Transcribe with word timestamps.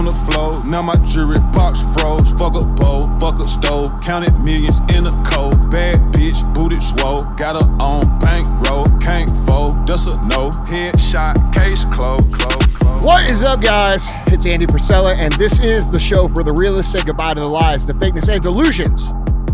on 0.00 0.06
the 0.06 0.32
floor. 0.32 0.64
Now 0.64 0.80
my 0.80 0.96
jewelry 1.04 1.38
box 1.52 1.82
froze. 1.92 2.32
Fuck 2.32 2.56
a 2.56 2.64
bowl, 2.80 3.02
fuck 3.20 3.38
a 3.38 3.44
stove. 3.44 3.88
Counted 4.00 4.32
millions 4.40 4.78
in 4.96 5.04
a 5.04 5.12
cold. 5.28 5.70
Bad 5.70 6.00
bitch, 6.14 6.40
booted 6.54 6.78
swole. 6.78 7.20
Got 7.36 7.60
her 7.60 7.68
on 7.84 8.18
bankroll. 8.18 8.86
Can't 8.98 9.28
fold, 9.46 9.86
that's 9.86 10.06
a 10.06 10.16
no. 10.26 10.48
Headshot, 10.72 11.36
case 11.52 11.84
closed. 11.92 12.32
Close, 12.32 12.66
close. 12.78 13.04
What 13.04 13.28
is 13.28 13.42
up, 13.42 13.60
guys? 13.60 14.08
It's 14.28 14.46
Andy 14.46 14.66
Frisella, 14.66 15.14
and 15.16 15.34
this 15.34 15.62
is 15.62 15.90
the 15.90 16.00
show 16.00 16.28
for 16.28 16.42
the 16.42 16.52
realists 16.52 16.92
say 16.92 17.04
goodbye 17.04 17.34
to 17.34 17.40
the 17.40 17.46
lies, 17.46 17.86
the 17.86 17.92
fakeness, 17.92 18.32
and 18.32 18.42
delusions 18.42 19.10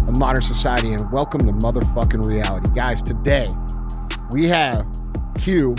of 0.06 0.16
modern 0.16 0.42
society. 0.42 0.92
And 0.92 1.10
welcome 1.10 1.40
to 1.40 1.52
motherfucking 1.54 2.24
reality. 2.24 2.70
Guys, 2.72 3.02
today 3.02 3.48
we 4.30 4.46
have 4.46 4.86
Q 5.40 5.74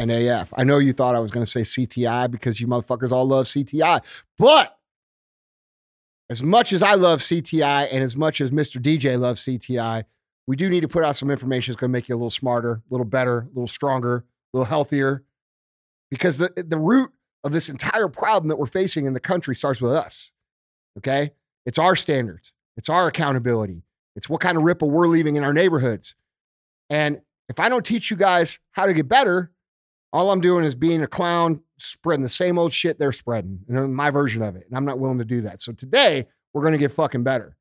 and 0.00 0.10
AF. 0.10 0.52
I 0.56 0.64
know 0.64 0.78
you 0.78 0.92
thought 0.92 1.14
I 1.14 1.18
was 1.18 1.30
going 1.30 1.44
to 1.44 1.50
say 1.50 1.60
CTI 1.60 2.30
because 2.30 2.60
you 2.60 2.66
motherfuckers 2.66 3.12
all 3.12 3.26
love 3.26 3.46
CTI, 3.46 4.02
but 4.38 4.78
as 6.30 6.42
much 6.42 6.72
as 6.72 6.82
I 6.82 6.94
love 6.94 7.20
CTI 7.20 7.88
and 7.90 8.02
as 8.02 8.16
much 8.16 8.40
as 8.40 8.50
Mr. 8.50 8.80
DJ 8.80 9.18
loves 9.18 9.42
CTI, 9.44 10.04
we 10.46 10.56
do 10.56 10.70
need 10.70 10.80
to 10.80 10.88
put 10.88 11.04
out 11.04 11.16
some 11.16 11.30
information 11.30 11.72
that's 11.72 11.80
going 11.80 11.90
to 11.90 11.92
make 11.92 12.08
you 12.08 12.14
a 12.14 12.16
little 12.16 12.30
smarter, 12.30 12.72
a 12.72 12.82
little 12.88 13.04
better, 13.04 13.40
a 13.40 13.48
little 13.48 13.66
stronger, 13.66 14.24
a 14.54 14.56
little 14.56 14.64
healthier. 14.64 15.22
Because 16.10 16.38
the, 16.38 16.50
the 16.56 16.78
root 16.78 17.10
of 17.44 17.52
this 17.52 17.68
entire 17.68 18.08
problem 18.08 18.48
that 18.48 18.56
we're 18.56 18.66
facing 18.66 19.06
in 19.06 19.12
the 19.12 19.20
country 19.20 19.54
starts 19.54 19.80
with 19.80 19.92
us. 19.92 20.32
Okay? 20.98 21.32
It's 21.66 21.78
our 21.78 21.94
standards, 21.94 22.52
it's 22.76 22.88
our 22.88 23.06
accountability, 23.06 23.82
it's 24.16 24.28
what 24.28 24.40
kind 24.40 24.56
of 24.56 24.62
ripple 24.62 24.90
we're 24.90 25.08
leaving 25.08 25.36
in 25.36 25.44
our 25.44 25.52
neighborhoods. 25.52 26.14
And 26.88 27.20
if 27.48 27.60
I 27.60 27.68
don't 27.68 27.84
teach 27.84 28.10
you 28.10 28.16
guys 28.16 28.58
how 28.72 28.86
to 28.86 28.94
get 28.94 29.08
better, 29.08 29.52
all 30.12 30.30
I'm 30.30 30.40
doing 30.40 30.64
is 30.64 30.74
being 30.74 31.02
a 31.02 31.06
clown, 31.06 31.60
spreading 31.78 32.22
the 32.22 32.28
same 32.28 32.58
old 32.58 32.72
shit 32.72 32.98
they're 32.98 33.12
spreading, 33.12 33.60
and 33.68 33.94
my 33.94 34.10
version 34.10 34.42
of 34.42 34.56
it. 34.56 34.64
And 34.68 34.76
I'm 34.76 34.84
not 34.84 34.98
willing 34.98 35.18
to 35.18 35.24
do 35.24 35.42
that. 35.42 35.60
So 35.62 35.72
today 35.72 36.26
we're 36.52 36.62
going 36.62 36.72
to 36.72 36.78
get 36.78 36.92
fucking 36.92 37.22
better, 37.22 37.56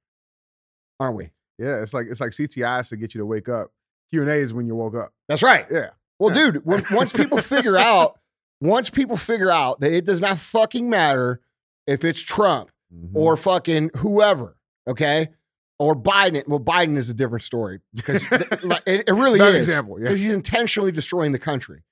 aren't 0.99 1.15
we? 1.15 1.29
Yeah, 1.57 1.81
it's 1.81 1.93
like 1.93 2.07
it's 2.09 2.21
like 2.21 2.31
CTI 2.31 2.81
is 2.81 2.89
to 2.89 2.97
get 2.97 3.13
you 3.13 3.19
to 3.19 3.25
wake 3.25 3.49
up. 3.49 3.71
Q 4.11 4.21
and 4.21 4.29
A 4.31 4.35
is 4.35 4.53
when 4.53 4.65
you 4.65 4.75
woke 4.75 4.95
up. 4.95 5.13
That's 5.27 5.43
right. 5.43 5.65
Yeah. 5.71 5.89
Well, 6.17 6.35
Yeah. 6.35 6.51
dude, 6.51 6.65
when, 6.65 6.83
once 6.91 7.13
people 7.13 7.37
figure 7.39 7.77
out, 7.77 8.17
once 8.61 8.89
people 8.89 9.17
figure 9.17 9.51
out 9.51 9.79
that 9.81 9.93
it 9.93 10.05
does 10.05 10.21
not 10.21 10.37
fucking 10.39 10.89
matter 10.89 11.41
if 11.85 12.03
it's 12.03 12.21
Trump 12.21 12.71
Mhm. 12.93 13.11
or 13.13 13.37
fucking 13.37 13.91
whoever, 13.97 14.57
okay, 14.87 15.29
or 15.77 15.95
Biden. 15.95 16.47
Well, 16.47 16.59
Biden 16.59 16.97
is 16.97 17.09
a 17.09 17.13
different 17.13 17.43
story 17.43 17.81
because 17.93 18.25
th- 18.25 18.41
it, 18.87 19.03
it 19.07 19.13
really 19.13 19.39
is 19.39 19.67
example, 19.67 19.99
yeah. 19.99 20.05
because 20.05 20.19
he's 20.19 20.33
intentionally 20.33 20.91
destroying 20.91 21.31
the 21.31 21.39
country. 21.39 21.83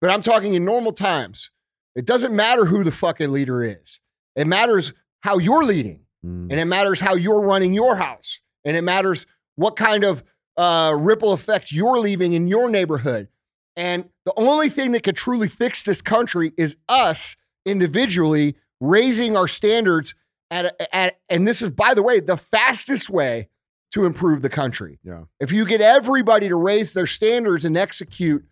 But 0.00 0.10
I'm 0.10 0.22
talking 0.22 0.54
in 0.54 0.64
normal 0.64 0.92
times. 0.92 1.50
It 1.96 2.04
doesn't 2.06 2.34
matter 2.34 2.64
who 2.66 2.84
the 2.84 2.90
fucking 2.90 3.30
leader 3.32 3.62
is. 3.62 4.00
It 4.36 4.46
matters 4.46 4.92
how 5.22 5.38
you're 5.38 5.64
leading 5.64 6.00
Mhm. 6.24 6.50
and 6.50 6.58
it 6.60 6.64
matters 6.64 7.00
how 7.00 7.14
you're 7.14 7.40
running 7.40 7.74
your 7.74 7.96
house 7.96 8.40
and 8.64 8.76
it 8.76 8.82
matters 8.82 9.26
what 9.56 9.76
kind 9.76 10.04
of 10.04 10.22
uh, 10.56 10.94
ripple 10.98 11.32
effect 11.32 11.70
you're 11.72 11.98
leaving 11.98 12.32
in 12.32 12.46
your 12.48 12.70
neighborhood 12.70 13.28
and 13.76 14.08
the 14.24 14.32
only 14.36 14.68
thing 14.68 14.92
that 14.92 15.02
could 15.02 15.16
truly 15.16 15.48
fix 15.48 15.82
this 15.84 16.00
country 16.00 16.52
is 16.56 16.76
us 16.88 17.36
individually 17.66 18.54
raising 18.80 19.36
our 19.36 19.48
standards 19.48 20.14
at, 20.50 20.74
at 20.94 21.18
and 21.28 21.46
this 21.48 21.60
is 21.60 21.72
by 21.72 21.92
the 21.94 22.02
way 22.02 22.20
the 22.20 22.36
fastest 22.36 23.10
way 23.10 23.48
to 23.90 24.04
improve 24.06 24.42
the 24.42 24.48
country 24.48 24.98
Yeah. 25.04 25.24
if 25.40 25.52
you 25.52 25.64
get 25.66 25.80
everybody 25.80 26.48
to 26.48 26.56
raise 26.56 26.92
their 26.94 27.06
standards 27.06 27.64
and 27.64 27.76
execute 27.76 28.44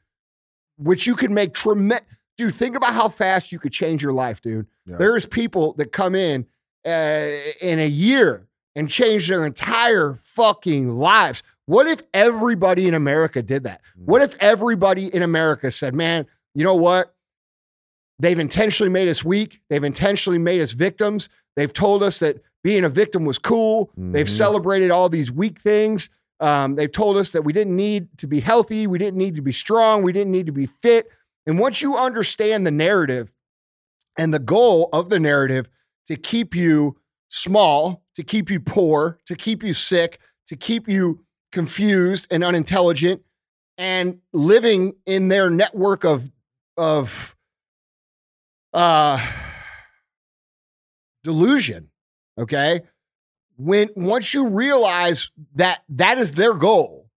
which 0.84 1.06
you 1.06 1.14
could 1.14 1.30
make 1.30 1.54
tremendous 1.54 2.06
dude 2.38 2.54
think 2.54 2.76
about 2.76 2.94
how 2.94 3.08
fast 3.08 3.52
you 3.52 3.58
could 3.58 3.72
change 3.72 4.02
your 4.02 4.12
life 4.12 4.40
dude 4.40 4.66
Yeah. 4.86 4.96
there's 4.96 5.26
people 5.26 5.74
that 5.74 5.92
come 5.92 6.14
in 6.14 6.46
uh, 6.86 7.28
in 7.60 7.78
a 7.78 7.86
year 7.86 8.46
and 8.74 8.88
change 8.88 9.28
their 9.28 9.44
entire 9.44 10.14
fucking 10.14 10.96
lives. 10.98 11.42
What 11.66 11.86
if 11.86 12.00
everybody 12.14 12.88
in 12.88 12.94
America 12.94 13.42
did 13.42 13.64
that? 13.64 13.82
What 13.96 14.22
if 14.22 14.36
everybody 14.42 15.14
in 15.14 15.22
America 15.22 15.70
said, 15.70 15.94
man, 15.94 16.26
you 16.54 16.64
know 16.64 16.74
what? 16.74 17.14
They've 18.18 18.38
intentionally 18.38 18.90
made 18.90 19.08
us 19.08 19.24
weak. 19.24 19.60
They've 19.68 19.84
intentionally 19.84 20.38
made 20.38 20.60
us 20.60 20.72
victims. 20.72 21.28
They've 21.56 21.72
told 21.72 22.02
us 22.02 22.18
that 22.20 22.42
being 22.64 22.84
a 22.84 22.88
victim 22.88 23.24
was 23.24 23.38
cool. 23.38 23.90
They've 23.96 24.26
Mhm. 24.26 24.36
celebrated 24.38 24.90
all 24.90 25.08
these 25.08 25.30
weak 25.30 25.60
things. 25.60 26.08
Um, 26.42 26.74
they've 26.74 26.90
told 26.90 27.16
us 27.16 27.30
that 27.32 27.42
we 27.42 27.52
didn't 27.52 27.76
need 27.76 28.18
to 28.18 28.26
be 28.26 28.40
healthy. 28.40 28.88
We 28.88 28.98
didn't 28.98 29.16
need 29.16 29.36
to 29.36 29.42
be 29.42 29.52
strong. 29.52 30.02
We 30.02 30.12
didn't 30.12 30.32
need 30.32 30.46
to 30.46 30.52
be 30.52 30.66
fit. 30.66 31.08
And 31.46 31.58
once 31.58 31.80
you 31.80 31.96
understand 31.96 32.66
the 32.66 32.72
narrative 32.72 33.32
and 34.18 34.34
the 34.34 34.40
goal 34.40 34.88
of 34.92 35.08
the 35.08 35.20
narrative 35.20 35.70
to 36.06 36.16
keep 36.16 36.54
you 36.54 36.96
small, 37.28 38.02
to 38.16 38.24
keep 38.24 38.50
you 38.50 38.58
poor, 38.58 39.20
to 39.26 39.36
keep 39.36 39.62
you 39.62 39.72
sick, 39.72 40.18
to 40.48 40.56
keep 40.56 40.88
you 40.88 41.24
confused 41.52 42.26
and 42.30 42.42
unintelligent, 42.42 43.22
and 43.78 44.18
living 44.32 44.94
in 45.06 45.28
their 45.28 45.48
network 45.48 46.04
of 46.04 46.28
of 46.76 47.36
uh 48.74 49.24
delusion. 51.22 51.88
Okay. 52.36 52.80
When 53.62 53.90
once 53.94 54.34
you 54.34 54.48
realize 54.48 55.30
that 55.54 55.84
that 55.90 56.18
is 56.18 56.32
their 56.32 56.54
goal, 56.54 57.08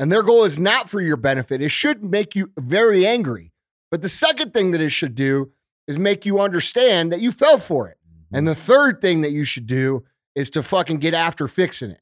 and 0.00 0.10
their 0.10 0.24
goal 0.24 0.42
is 0.42 0.58
not 0.58 0.90
for 0.90 1.00
your 1.00 1.16
benefit, 1.16 1.62
it 1.62 1.68
should 1.68 2.02
make 2.02 2.34
you 2.34 2.50
very 2.58 3.06
angry. 3.06 3.52
But 3.88 4.02
the 4.02 4.08
second 4.08 4.52
thing 4.52 4.72
that 4.72 4.80
it 4.80 4.90
should 4.90 5.14
do 5.14 5.52
is 5.86 5.98
make 5.98 6.26
you 6.26 6.40
understand 6.40 7.12
that 7.12 7.20
you 7.20 7.30
fell 7.30 7.58
for 7.58 7.88
it. 7.88 7.98
And 8.32 8.48
the 8.48 8.52
mm-hmm. 8.52 8.60
third 8.60 9.00
thing 9.00 9.20
that 9.20 9.30
you 9.30 9.44
should 9.44 9.68
do 9.68 10.04
is 10.34 10.50
to 10.50 10.62
fucking 10.64 10.98
get 10.98 11.14
after 11.14 11.46
fixing 11.46 11.92
it. 11.92 12.00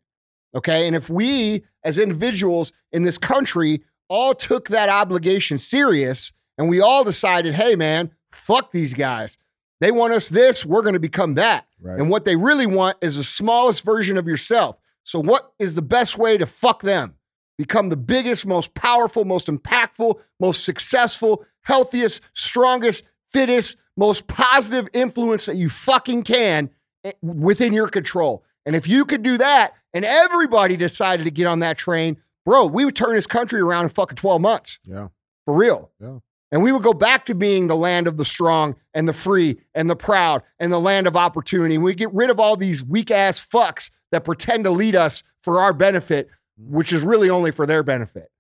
Okay. 0.55 0.87
And 0.87 0.97
if 0.97 1.11
we 1.11 1.65
as 1.85 1.99
individuals 1.99 2.73
in 2.93 3.03
this 3.03 3.19
country 3.19 3.83
all 4.09 4.33
took 4.35 4.69
that 4.69 4.89
obligation 4.89 5.59
serious 5.59 6.33
and 6.57 6.71
we 6.71 6.81
all 6.81 7.05
decided, 7.05 7.55
hey, 7.55 7.77
man, 7.77 8.13
fuck 8.33 8.71
these 8.71 8.95
guys. 8.95 9.37
They 9.81 9.91
want 9.91 10.13
us 10.13 10.29
this, 10.29 10.65
we're 10.65 10.83
going 10.83 10.95
to 10.95 11.01
become 11.01 11.35
that. 11.35 11.67
Right. 11.81 11.99
And 11.99 12.11
what 12.11 12.25
they 12.25 12.37
really 12.37 12.67
want 12.67 12.99
is 13.01 13.17
the 13.17 13.25
smallest 13.25 13.85
version 13.85 14.17
of 14.17 14.27
yourself. 14.27 14.77
So, 15.05 15.21
what 15.21 15.53
is 15.59 15.75
the 15.75 15.83
best 15.83 16.19
way 16.19 16.37
to 16.39 16.47
fuck 16.47 16.83
them? 16.83 17.15
Become 17.57 17.89
the 17.89 17.97
biggest, 17.97 18.47
most 18.47 18.75
powerful, 18.75 19.25
most 19.25 19.47
impactful, 19.47 20.21
most 20.39 20.65
successful, 20.65 21.45
healthiest, 21.63 22.23
strongest, 22.35 23.05
fittest, 23.33 23.77
most 23.97 24.27
positive 24.27 24.89
influence 24.93 25.47
that 25.47 25.57
you 25.57 25.69
fucking 25.69 26.23
can 26.23 26.71
eh, 27.05 27.13
within 27.23 27.73
your 27.73 27.89
control. 27.89 28.45
And 28.67 28.77
if 28.77 28.89
you 28.89 29.05
could 29.05 29.23
do 29.23 29.39
that 29.39 29.75
and 29.93 30.05
everybody 30.05 30.77
decided 30.77 31.25
to 31.25 31.31
get 31.31 31.47
on 31.47 31.61
that 31.61 31.79
train, 31.79 32.19
bro, 32.45 32.67
we 32.67 32.85
would 32.85 32.97
turn 32.97 33.15
this 33.15 33.27
country 33.27 33.61
around 33.61 33.85
in 33.85 33.89
fucking 33.91 34.17
12 34.17 34.41
months 34.41 34.79
yeah. 34.85 35.09
for 35.45 35.55
real. 35.55 35.91
Yeah. 36.01 36.19
And 36.53 36.63
we 36.63 36.73
would 36.73 36.83
go 36.83 36.93
back 36.93 37.25
to 37.27 37.35
being 37.35 37.69
the 37.69 37.77
land 37.77 38.07
of 38.07 38.17
the 38.17 38.25
strong 38.25 38.75
and 38.93 39.09
the 39.09 39.13
free 39.13 39.61
and 39.75 39.89
the 39.89 39.97
proud 39.97 40.43
and 40.59 40.73
the 40.73 40.81
land 40.81 41.07
of 41.07 41.17
opportunity. 41.17 41.79
We 41.79 41.95
get 41.95 42.13
rid 42.13 42.29
of 42.29 42.41
all 42.41 42.57
these 42.57 42.83
weak 42.83 43.11
ass 43.11 43.45
fucks 43.45 43.91
that 44.11 44.25
pretend 44.25 44.65
to 44.65 44.71
lead 44.71 44.97
us 44.97 45.23
for 45.43 45.61
our 45.61 45.73
benefit, 45.73 46.29
which 46.59 46.93
is 46.93 47.03
really 47.03 47.31
only 47.31 47.53
for 47.53 47.67
their 47.67 47.83
benefit. 47.83 48.31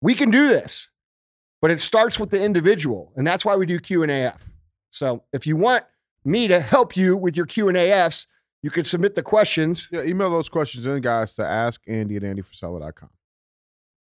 We 0.00 0.14
can 0.14 0.30
do 0.30 0.48
this, 0.48 0.90
but 1.60 1.70
it 1.70 1.80
starts 1.80 2.18
with 2.18 2.30
the 2.30 2.42
individual, 2.42 3.12
and 3.16 3.26
that's 3.26 3.44
why 3.44 3.56
we 3.56 3.66
do 3.66 3.78
Q 3.78 4.02
and 4.02 4.12
AF. 4.12 4.48
So 4.90 5.24
if 5.32 5.46
you 5.46 5.56
want 5.56 5.84
me 6.24 6.48
to 6.48 6.60
help 6.60 6.96
you 6.96 7.16
with 7.16 7.36
your 7.36 7.46
Q 7.46 7.68
and 7.68 7.76
AFs, 7.76 8.26
you 8.62 8.70
can 8.70 8.84
submit 8.84 9.14
the 9.14 9.22
questions. 9.22 9.88
Yeah. 9.92 10.02
Email 10.02 10.30
those 10.30 10.48
questions 10.48 10.86
in, 10.86 11.00
guys, 11.02 11.34
to 11.34 11.44
ask 11.44 11.82
Andy 11.86 12.16
at 12.16 12.22
andyfrisella.com. 12.22 13.10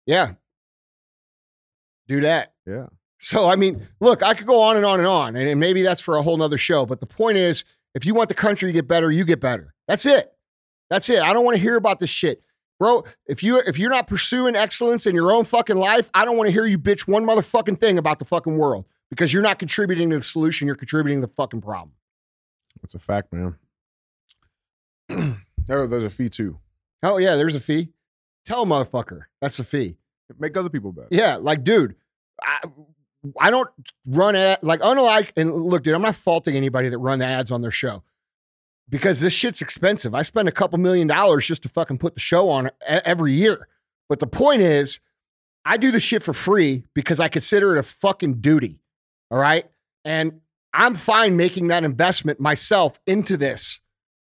Yeah, 0.07 0.33
do 2.09 2.21
that. 2.23 2.55
Yeah. 2.67 2.87
So, 3.21 3.51
I 3.51 3.57
mean, 3.57 3.87
look, 4.01 4.23
I 4.23 4.33
could 4.33 4.47
go 4.47 4.63
on 4.63 4.77
and 4.77 4.85
on 4.85 4.99
and 4.99 5.07
on, 5.07 5.37
and, 5.37 5.49
and 5.49 5.61
maybe 5.61 5.83
that's 5.83 6.01
for 6.01 6.17
a 6.17 6.23
whole 6.23 6.39
nother 6.39 6.57
show. 6.57 6.87
But 6.87 7.01
the 7.01 7.07
point 7.07 7.37
is, 7.37 7.65
if 7.95 8.07
you 8.07 8.15
want 8.15 8.31
the 8.31 8.35
country 8.35 8.69
to 8.69 8.73
get 8.73 8.89
better, 8.89 9.13
you 9.13 9.25
get 9.25 9.41
better. 9.41 9.75
That's 9.87 10.07
it. 10.07 10.33
That's 10.89 11.09
it. 11.11 11.21
I 11.21 11.33
don't 11.35 11.45
want 11.45 11.57
to 11.57 11.63
hear 11.63 11.77
about 11.77 12.01
this 12.01 12.11
shit. 12.11 12.43
Bro, 12.79 13.05
if 13.27 13.43
you 13.43 13.59
if 13.59 13.79
you're 13.79 13.91
not 13.91 14.07
pursuing 14.07 14.57
excellence 14.57 15.07
in 15.07 15.15
your 15.15 15.33
own 15.33 15.45
fucking 15.45 15.77
life, 15.77 16.11
I 16.15 16.25
don't 16.25 16.39
want 16.39 16.49
to 16.49 16.53
hear 16.53 16.65
you 16.65 16.79
bitch 16.79 17.07
one 17.07 17.27
motherfucking 17.27 17.79
thing 17.79 17.99
about 17.99 18.19
the 18.19 18.25
fucking 18.25 18.57
world 18.57 18.87
because 19.11 19.35
you're 19.35 19.43
not 19.43 19.59
contributing 19.59 20.09
to 20.11 20.17
the 20.17 20.23
solution, 20.23 20.67
you're 20.67 20.77
contributing 20.77 21.21
to 21.21 21.27
the 21.27 21.33
fucking 21.35 21.61
problem. 21.61 21.93
That's 22.81 22.95
a 22.95 22.99
fact, 22.99 23.35
man. 23.35 23.57
there, 25.67 25.87
there's 25.87 26.05
a 26.05 26.11
fee 26.11 26.31
too. 26.31 26.59
Oh 27.03 27.19
yeah, 27.19 27.37
there's 27.37 27.55
a 27.55 27.61
fee. 27.61 27.91
Tell 28.47 28.63
a 28.63 28.67
motherfucker 28.67 29.25
that's 29.43 29.59
a 29.59 29.65
fee. 29.65 29.99
Make 30.39 30.57
other 30.57 30.71
people 30.71 30.93
better. 30.93 31.09
Yeah, 31.11 31.37
like, 31.37 31.65
dude, 31.65 31.97
I, 32.41 32.61
I 33.39 33.51
don't 33.51 33.69
run 34.07 34.35
ad 34.37 34.59
like 34.63 34.81
oh, 34.83 34.93
unlike 34.93 35.33
and 35.37 35.55
look, 35.55 35.83
dude, 35.83 35.95
I'm 35.95 36.03
not 36.03 36.17
faulting 36.17 36.57
anybody 36.57 36.89
that 36.89 36.99
run 36.99 37.21
ads 37.21 37.51
on 37.51 37.63
their 37.63 37.71
show 37.71 38.03
because 38.89 39.21
this 39.21 39.33
shit's 39.33 39.63
expensive. 39.63 40.15
I 40.15 40.23
spend 40.23 40.49
a 40.49 40.53
couple 40.53 40.79
million 40.79 41.07
dollars 41.07 41.47
just 41.47 41.63
to 41.63 41.69
fucking 41.69 41.99
put 41.99 42.15
the 42.15 42.21
show 42.21 42.49
on 42.49 42.71
every 42.87 43.35
year. 43.35 43.69
But 44.09 44.19
the 44.19 44.27
point 44.27 44.63
is, 44.63 45.01
I 45.65 45.77
do 45.77 45.91
the 45.91 46.01
shit 46.01 46.23
for 46.23 46.33
free 46.33 46.85
because 46.95 47.21
I 47.21 47.29
consider 47.29 47.77
it 47.77 47.79
a 47.79 47.83
fucking 47.83 48.41
duty. 48.41 48.81
All 49.31 49.39
right. 49.39 49.67
And 50.05 50.41
I'm 50.73 50.95
fine 50.95 51.37
making 51.37 51.69
that 51.69 51.85
investment 51.85 52.41
myself 52.41 52.99
into 53.07 53.37
this 53.37 53.81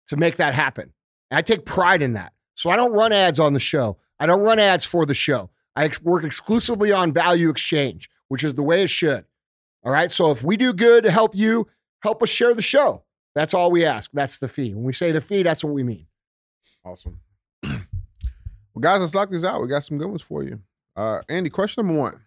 to 0.07 0.17
make 0.17 0.37
that 0.37 0.53
happen. 0.53 0.93
And 1.29 1.37
I 1.37 1.41
take 1.41 1.65
pride 1.65 2.01
in 2.01 2.13
that. 2.13 2.33
So 2.55 2.69
I 2.69 2.75
don't 2.75 2.93
run 2.93 3.13
ads 3.13 3.39
on 3.39 3.53
the 3.53 3.59
show. 3.59 3.97
I 4.19 4.25
don't 4.25 4.41
run 4.41 4.59
ads 4.59 4.83
for 4.83 5.05
the 5.05 5.13
show. 5.13 5.49
I 5.75 5.85
ex- 5.85 6.01
work 6.01 6.23
exclusively 6.23 6.91
on 6.91 7.13
value 7.13 7.49
exchange, 7.49 8.09
which 8.27 8.43
is 8.43 8.55
the 8.55 8.63
way 8.63 8.83
it 8.83 8.89
should. 8.89 9.25
All 9.83 9.91
right. 9.91 10.11
So 10.11 10.31
if 10.31 10.43
we 10.43 10.57
do 10.57 10.73
good 10.73 11.03
to 11.03 11.11
help 11.11 11.35
you, 11.35 11.67
help 12.01 12.21
us 12.21 12.29
share 12.29 12.53
the 12.53 12.61
show. 12.61 13.03
That's 13.35 13.53
all 13.53 13.71
we 13.71 13.85
ask. 13.85 14.11
That's 14.13 14.39
the 14.39 14.47
fee. 14.47 14.73
When 14.73 14.83
we 14.83 14.93
say 14.93 15.11
the 15.11 15.21
fee, 15.21 15.43
that's 15.43 15.63
what 15.63 15.73
we 15.73 15.83
mean. 15.83 16.07
Awesome. 16.83 17.19
well, 17.63 17.79
guys, 18.79 18.99
let's 18.99 19.13
lock 19.13 19.29
this 19.29 19.43
out. 19.43 19.61
We 19.61 19.67
got 19.67 19.83
some 19.83 19.97
good 19.97 20.07
ones 20.07 20.21
for 20.21 20.43
you. 20.43 20.59
Uh, 20.95 21.21
Andy, 21.29 21.49
question 21.49 21.85
number 21.85 22.01
one. 22.01 22.21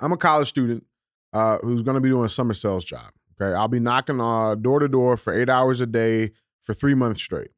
I'm 0.00 0.12
a 0.12 0.16
college 0.16 0.48
student 0.48 0.84
uh, 1.32 1.58
who's 1.58 1.82
going 1.82 1.96
to 1.96 2.00
be 2.00 2.08
doing 2.08 2.24
a 2.24 2.28
summer 2.28 2.54
sales 2.54 2.84
job. 2.84 3.12
Okay. 3.40 3.54
I'll 3.54 3.68
be 3.68 3.80
knocking 3.80 4.20
uh, 4.20 4.54
door 4.54 4.80
to 4.80 4.88
door 4.88 5.16
for 5.16 5.38
eight 5.38 5.50
hours 5.50 5.80
a 5.80 5.86
day 5.86 6.32
for 6.62 6.72
three 6.74 6.94
months 6.94 7.20
straight. 7.20 7.50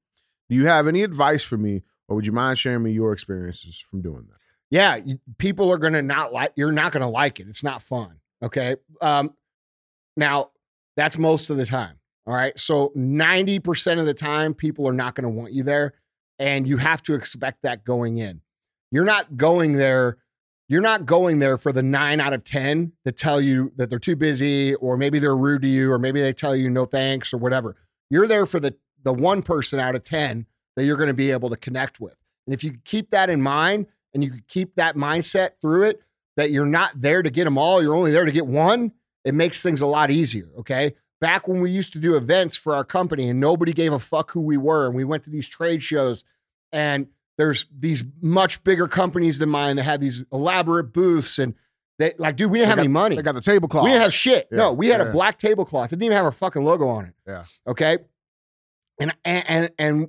Do 0.48 0.56
you 0.56 0.66
have 0.66 0.88
any 0.88 1.02
advice 1.02 1.44
for 1.44 1.56
me, 1.56 1.82
or 2.08 2.16
would 2.16 2.26
you 2.26 2.32
mind 2.32 2.58
sharing 2.58 2.82
me 2.82 2.90
your 2.90 3.12
experiences 3.12 3.78
from 3.78 4.02
doing 4.02 4.26
that? 4.28 4.39
Yeah, 4.70 4.98
people 5.38 5.70
are 5.72 5.78
going 5.78 5.94
to 5.94 6.02
not 6.02 6.32
like. 6.32 6.52
You're 6.56 6.72
not 6.72 6.92
going 6.92 7.02
to 7.02 7.08
like 7.08 7.40
it. 7.40 7.48
It's 7.48 7.64
not 7.64 7.82
fun. 7.82 8.20
Okay. 8.42 8.76
Um, 9.00 9.34
now 10.16 10.50
that's 10.96 11.18
most 11.18 11.50
of 11.50 11.56
the 11.56 11.66
time. 11.66 11.96
All 12.26 12.34
right. 12.34 12.56
So 12.58 12.92
90% 12.96 13.98
of 13.98 14.06
the 14.06 14.14
time, 14.14 14.54
people 14.54 14.86
are 14.86 14.92
not 14.92 15.14
going 15.14 15.24
to 15.24 15.28
want 15.28 15.52
you 15.52 15.64
there. 15.64 15.94
And 16.38 16.66
you 16.66 16.76
have 16.76 17.02
to 17.02 17.14
expect 17.14 17.62
that 17.62 17.84
going 17.84 18.18
in. 18.18 18.40
You're 18.90 19.04
not 19.04 19.36
going 19.36 19.72
there. 19.72 20.18
You're 20.68 20.80
not 20.80 21.04
going 21.04 21.40
there 21.40 21.58
for 21.58 21.72
the 21.72 21.82
nine 21.82 22.20
out 22.20 22.32
of 22.32 22.44
10 22.44 22.92
that 23.04 23.16
tell 23.16 23.40
you 23.40 23.72
that 23.76 23.90
they're 23.90 23.98
too 23.98 24.14
busy, 24.14 24.74
or 24.76 24.96
maybe 24.96 25.18
they're 25.18 25.36
rude 25.36 25.62
to 25.62 25.68
you, 25.68 25.90
or 25.90 25.98
maybe 25.98 26.20
they 26.20 26.32
tell 26.32 26.54
you 26.54 26.70
no 26.70 26.84
thanks 26.84 27.34
or 27.34 27.38
whatever. 27.38 27.76
You're 28.08 28.28
there 28.28 28.46
for 28.46 28.60
the, 28.60 28.74
the 29.02 29.12
one 29.12 29.42
person 29.42 29.80
out 29.80 29.96
of 29.96 30.04
10 30.04 30.46
that 30.76 30.84
you're 30.84 30.96
going 30.96 31.08
to 31.08 31.14
be 31.14 31.32
able 31.32 31.50
to 31.50 31.56
connect 31.56 32.00
with. 32.00 32.16
And 32.46 32.54
if 32.54 32.62
you 32.62 32.78
keep 32.84 33.10
that 33.10 33.30
in 33.30 33.42
mind 33.42 33.86
and 34.14 34.22
you 34.24 34.30
can 34.30 34.44
keep 34.48 34.74
that 34.76 34.96
mindset 34.96 35.50
through 35.60 35.84
it, 35.84 36.00
that 36.36 36.50
you're 36.50 36.66
not 36.66 37.00
there 37.00 37.22
to 37.22 37.30
get 37.30 37.44
them 37.44 37.58
all, 37.58 37.82
you're 37.82 37.94
only 37.94 38.10
there 38.10 38.24
to 38.24 38.32
get 38.32 38.46
one, 38.46 38.92
it 39.24 39.34
makes 39.34 39.62
things 39.62 39.80
a 39.80 39.86
lot 39.86 40.10
easier. 40.10 40.46
Okay 40.58 40.94
back 41.20 41.46
when 41.46 41.60
we 41.60 41.70
used 41.70 41.92
to 41.92 41.98
do 41.98 42.16
events 42.16 42.56
for 42.56 42.74
our 42.74 42.82
company 42.82 43.28
and 43.28 43.38
nobody 43.38 43.74
gave 43.74 43.92
a 43.92 43.98
fuck 43.98 44.30
who 44.30 44.40
we 44.40 44.56
were 44.56 44.86
and 44.86 44.94
we 44.94 45.04
went 45.04 45.22
to 45.22 45.28
these 45.28 45.46
trade 45.46 45.82
shows 45.82 46.24
and 46.72 47.08
there's 47.36 47.66
these 47.78 48.02
much 48.22 48.64
bigger 48.64 48.88
companies 48.88 49.38
than 49.38 49.50
mine 49.50 49.76
that 49.76 49.82
had 49.82 50.00
these 50.00 50.24
elaborate 50.32 50.94
booths 50.94 51.38
and 51.38 51.54
they 51.98 52.14
like 52.16 52.36
dude 52.36 52.50
we 52.50 52.56
didn't 52.58 52.68
They 52.68 52.68
have 52.70 52.76
got- 52.76 52.80
any 52.84 52.88
money 52.88 53.16
They 53.16 53.22
got 53.22 53.34
the 53.34 53.42
tablecloth. 53.42 53.84
we 53.84 53.90
didn't 53.90 54.00
have 54.00 54.14
shit 54.14 54.48
Yeah, 54.50 54.56
no 54.56 54.72
we 54.72 54.88
had 54.88 55.02
yeah. 55.02 55.08
a 55.08 55.12
black 55.12 55.36
tablecloth 55.36 55.88
it 55.88 55.96
didn't 55.96 56.04
even 56.04 56.16
have 56.16 56.24
our 56.24 56.32
fucking 56.32 56.64
logo 56.64 56.88
on 56.88 57.04
it 57.04 57.14
Yeah. 57.26 57.44
okay 57.66 57.98
and 58.98 59.14
and 59.22 59.44
and, 59.46 59.70
and 59.78 60.08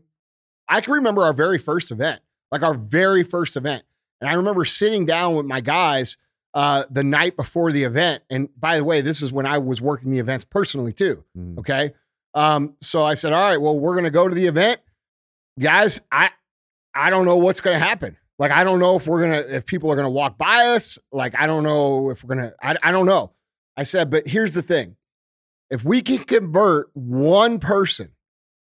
i 0.70 0.80
can 0.80 0.94
remember 0.94 1.24
our 1.24 1.34
very 1.34 1.58
first 1.58 1.92
event 1.92 2.22
like 2.54 2.64
our 2.64 2.74
very 2.74 3.24
first 3.24 3.58
event 3.58 3.84
and 4.22 4.30
i 4.30 4.34
remember 4.34 4.64
sitting 4.64 5.06
down 5.06 5.36
with 5.36 5.46
my 5.46 5.60
guys 5.60 6.18
uh, 6.54 6.84
the 6.92 7.04
night 7.04 7.36
before 7.38 7.72
the 7.72 7.84
event 7.84 8.24
and 8.30 8.50
by 8.60 8.78
the 8.78 8.84
way 8.84 9.02
this 9.02 9.22
is 9.22 9.32
when 9.34 9.46
i 9.46 9.58
was 9.58 9.82
working 9.82 10.12
the 10.12 10.20
events 10.20 10.46
personally 10.46 10.94
too 10.94 11.24
Mm. 11.38 11.58
Okay. 11.60 11.94
Um, 12.34 12.76
so 12.82 13.04
I 13.04 13.16
said, 13.16 13.34
all 13.34 13.42
right, 13.42 13.58
well, 13.60 13.78
we're 13.78 13.94
gonna 13.96 14.10
go 14.10 14.26
to 14.30 14.34
the 14.34 14.48
event. 14.48 14.80
Guys, 15.60 16.00
I 16.12 16.30
I 16.94 17.10
don't 17.10 17.26
know 17.26 17.36
what's 17.38 17.60
gonna 17.62 17.78
happen. 17.80 18.16
Like, 18.40 18.52
I 18.52 18.64
don't 18.64 18.80
know 18.80 18.96
if 18.96 19.06
we're 19.06 19.22
gonna 19.22 19.44
if 19.56 19.66
people 19.66 19.92
are 19.92 19.96
gonna 19.98 20.10
walk 20.10 20.38
by 20.38 20.68
us. 20.68 20.98
Like, 21.12 21.40
I 21.40 21.46
don't 21.46 21.64
know 21.64 22.10
if 22.10 22.24
we're 22.24 22.36
gonna, 22.36 22.54
I, 22.62 22.76
I 22.84 22.92
don't 22.92 23.06
know. 23.06 23.32
I 23.76 23.84
said, 23.84 24.10
but 24.10 24.28
here's 24.28 24.54
the 24.54 24.62
thing. 24.62 24.96
If 25.70 25.84
we 25.84 26.02
can 26.02 26.20
convert 26.20 26.90
one 26.94 27.60
person, 27.60 28.12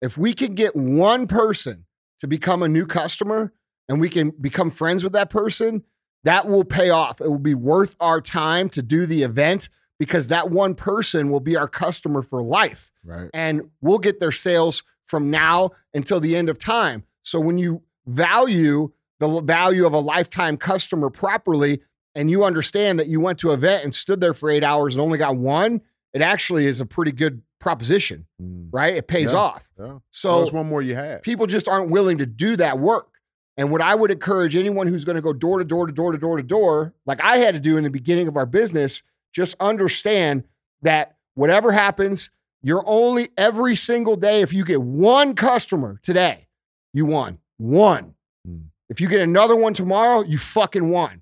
if 0.01 0.17
we 0.17 0.33
can 0.33 0.55
get 0.55 0.75
one 0.75 1.27
person 1.27 1.85
to 2.21 2.27
become 2.27 2.63
a 2.63 2.69
new 2.69 2.87
customer 2.87 3.53
and 3.89 4.01
we 4.01 4.09
can 4.09 4.31
become 4.31 4.71
friends 4.71 5.03
with 5.05 5.13
that 5.15 5.31
person, 5.31 5.83
that 6.25 6.49
will 6.49 6.65
pay 6.65 6.91
off. 6.91 7.21
It 7.21 7.29
will 7.29 7.39
be 7.39 7.55
worth 7.55 7.97
our 8.01 8.21
time 8.21 8.69
to 8.71 8.83
do 8.83 9.07
the 9.07 9.23
event 9.23 9.69
because 9.99 10.29
that 10.29 10.51
one 10.51 10.75
person 10.75 11.31
will 11.31 11.41
be 11.41 11.57
our 11.57 11.69
customer 11.69 12.23
for 12.23 12.43
life 12.43 12.91
Right. 13.05 13.31
and 13.35 13.71
we'll 13.81 13.99
get 13.99 14.21
their 14.21 14.33
sales 14.33 14.83
from 15.07 15.31
now 15.31 15.71
until 15.95 16.21
the 16.21 16.37
end 16.37 16.49
of 16.49 16.59
time. 16.59 17.05
So 17.23 17.41
when 17.41 17.59
you 17.59 17.83
value 18.07 18.91
the 19.21 19.41
value 19.41 19.85
of 19.87 19.93
a 19.93 19.99
lifetime 19.99 20.57
customer 20.57 21.11
properly 21.11 21.81
and 22.15 22.31
you 22.31 22.45
understand 22.45 23.01
that 23.01 23.09
you 23.09 23.21
went 23.21 23.39
to 23.41 23.51
an 23.51 23.55
event 23.59 23.85
and 23.85 23.95
stood 23.95 24.21
there 24.21 24.35
for 24.35 24.51
8 24.51 24.63
hours 24.63 24.95
and 24.95 25.03
only 25.03 25.19
got 25.19 25.37
one, 25.37 25.81
it 26.15 26.23
actually 26.23 26.67
is 26.67 26.81
a 26.81 26.87
pretty 26.87 27.13
good 27.13 27.43
proposition, 27.59 28.27
Mm. 28.41 28.69
right? 28.71 28.95
It 28.95 29.09
pays 29.09 29.33
Yeah. 29.33 29.39
off. 29.41 29.69
Yeah. 29.79 29.99
So 30.11 30.39
that's 30.41 30.53
one 30.53 30.67
more 30.69 30.81
you 30.83 30.95
have. 30.95 31.23
people 31.23 31.47
just 31.47 31.67
aren't 31.69 31.91
willing 31.91 32.19
to 32.19 32.27
do 32.27 32.55
that 32.57 32.79
work. 32.79 33.18
And 33.59 33.73
what 33.73 33.83
I 33.83 33.97
would 33.97 34.13
encourage 34.13 34.55
anyone 34.55 34.87
who's 34.87 35.05
going 35.05 35.17
to 35.17 35.23
go 35.23 35.33
door 35.33 35.59
to 35.59 35.65
door 35.65 35.89
to 35.89 35.93
door 35.93 36.13
to 36.13 36.19
door 36.19 36.37
to 36.37 36.43
door, 36.45 36.95
like 37.07 37.23
I 37.23 37.39
had 37.39 37.55
to 37.55 37.61
do 37.61 37.77
in 37.77 37.83
the 37.83 37.91
beginning 37.91 38.29
of 38.29 38.37
our 38.37 38.47
business, 38.47 39.03
just 39.35 39.57
understand 39.59 40.45
that 40.83 41.17
whatever 41.35 41.73
happens, 41.73 42.31
you're 42.63 42.85
only 42.87 43.31
every 43.37 43.75
single 43.75 44.15
day. 44.15 44.43
If 44.43 44.53
you 44.53 44.65
get 44.65 44.81
one 44.81 45.35
customer 45.35 45.99
today, 46.05 46.47
you 46.95 47.05
won. 47.05 47.39
One. 47.57 48.15
Hmm. 48.47 48.67
If 48.89 49.01
you 49.01 49.09
get 49.09 49.21
another 49.21 49.57
one 49.57 49.75
tomorrow, 49.75 50.23
you 50.23 50.39
fucking 50.39 50.89
won. 50.89 51.21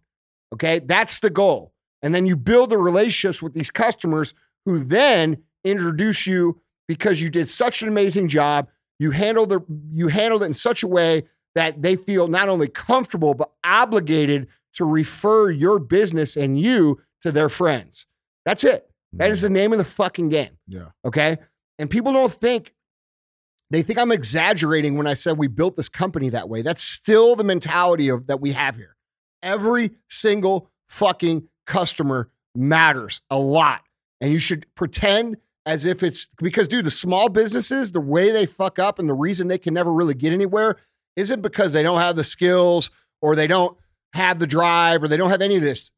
Okay. 0.52 0.78
That's 0.80 1.20
the 1.20 1.30
goal. 1.30 1.72
And 2.02 2.14
then 2.14 2.26
you 2.26 2.36
build 2.36 2.68
the 2.68 2.78
relationships 2.78 3.42
with 3.42 3.54
these 3.54 3.70
customers 3.70 4.34
who 4.66 4.84
then 4.84 5.38
introduce 5.64 6.26
you 6.26 6.60
because 6.86 7.18
you 7.20 7.30
did 7.30 7.48
such 7.48 7.80
an 7.80 7.88
amazing 7.88 8.28
job. 8.28 8.68
You 8.98 9.10
handled 9.10 9.48
the, 9.48 9.60
you 9.92 10.08
handled 10.08 10.42
it 10.42 10.46
in 10.46 10.54
such 10.54 10.82
a 10.82 10.88
way 10.88 11.24
that 11.56 11.80
they 11.82 11.96
feel 11.96 12.28
not 12.28 12.48
only 12.48 12.68
comfortable 12.68 13.34
but 13.34 13.50
obligated 13.64 14.46
to 14.74 14.84
refer 14.84 15.50
your 15.50 15.78
business 15.78 16.36
and 16.36 16.60
you 16.60 17.00
to 17.22 17.32
their 17.32 17.48
friends. 17.48 18.06
That's 18.44 18.62
it. 18.62 18.88
That 19.14 19.30
is 19.30 19.40
the 19.40 19.48
mm. 19.48 19.52
name 19.52 19.72
of 19.72 19.78
the 19.78 19.84
fucking 19.84 20.28
game. 20.28 20.58
Yeah. 20.68 20.90
Okay. 21.04 21.38
And 21.78 21.90
people 21.90 22.12
don't 22.12 22.32
think, 22.32 22.74
they 23.70 23.82
think 23.82 23.98
I'm 23.98 24.12
exaggerating 24.12 24.98
when 24.98 25.06
I 25.06 25.14
said 25.14 25.38
we 25.38 25.48
built 25.48 25.76
this 25.76 25.88
company 25.88 26.28
that 26.28 26.48
way. 26.48 26.60
That's 26.60 26.82
still 26.82 27.34
the 27.34 27.42
mentality 27.42 28.10
of 28.10 28.26
that 28.26 28.40
we 28.40 28.52
have 28.52 28.76
here. 28.76 28.94
Every 29.42 29.92
single 30.10 30.70
fucking 30.90 31.48
customer 31.66 32.30
matters 32.54 33.22
a 33.30 33.38
lot. 33.38 33.82
And 34.20 34.30
you 34.30 34.38
should 34.38 34.66
pretend 34.74 35.38
as 35.64 35.86
if 35.86 36.02
it's 36.02 36.28
because, 36.36 36.68
dude, 36.68 36.84
the 36.84 36.90
small 36.90 37.30
businesses, 37.30 37.92
the 37.92 38.00
way 38.00 38.30
they 38.30 38.44
fuck 38.44 38.78
up 38.78 38.98
and 38.98 39.08
the 39.08 39.14
reason 39.14 39.48
they 39.48 39.58
can 39.58 39.74
never 39.74 39.92
really 39.92 40.14
get 40.14 40.34
anywhere 40.34 40.76
isn't 41.16 41.40
because 41.42 41.72
they 41.72 41.82
don't 41.82 41.98
have 41.98 42.16
the 42.16 42.24
skills 42.24 42.90
or 43.20 43.34
they 43.34 43.46
don't 43.46 43.76
have 44.12 44.38
the 44.38 44.46
drive 44.46 45.02
or 45.02 45.08
they 45.08 45.16
don't 45.16 45.30
have 45.30 45.42
any 45.42 45.56
of 45.56 45.62
this. 45.62 45.90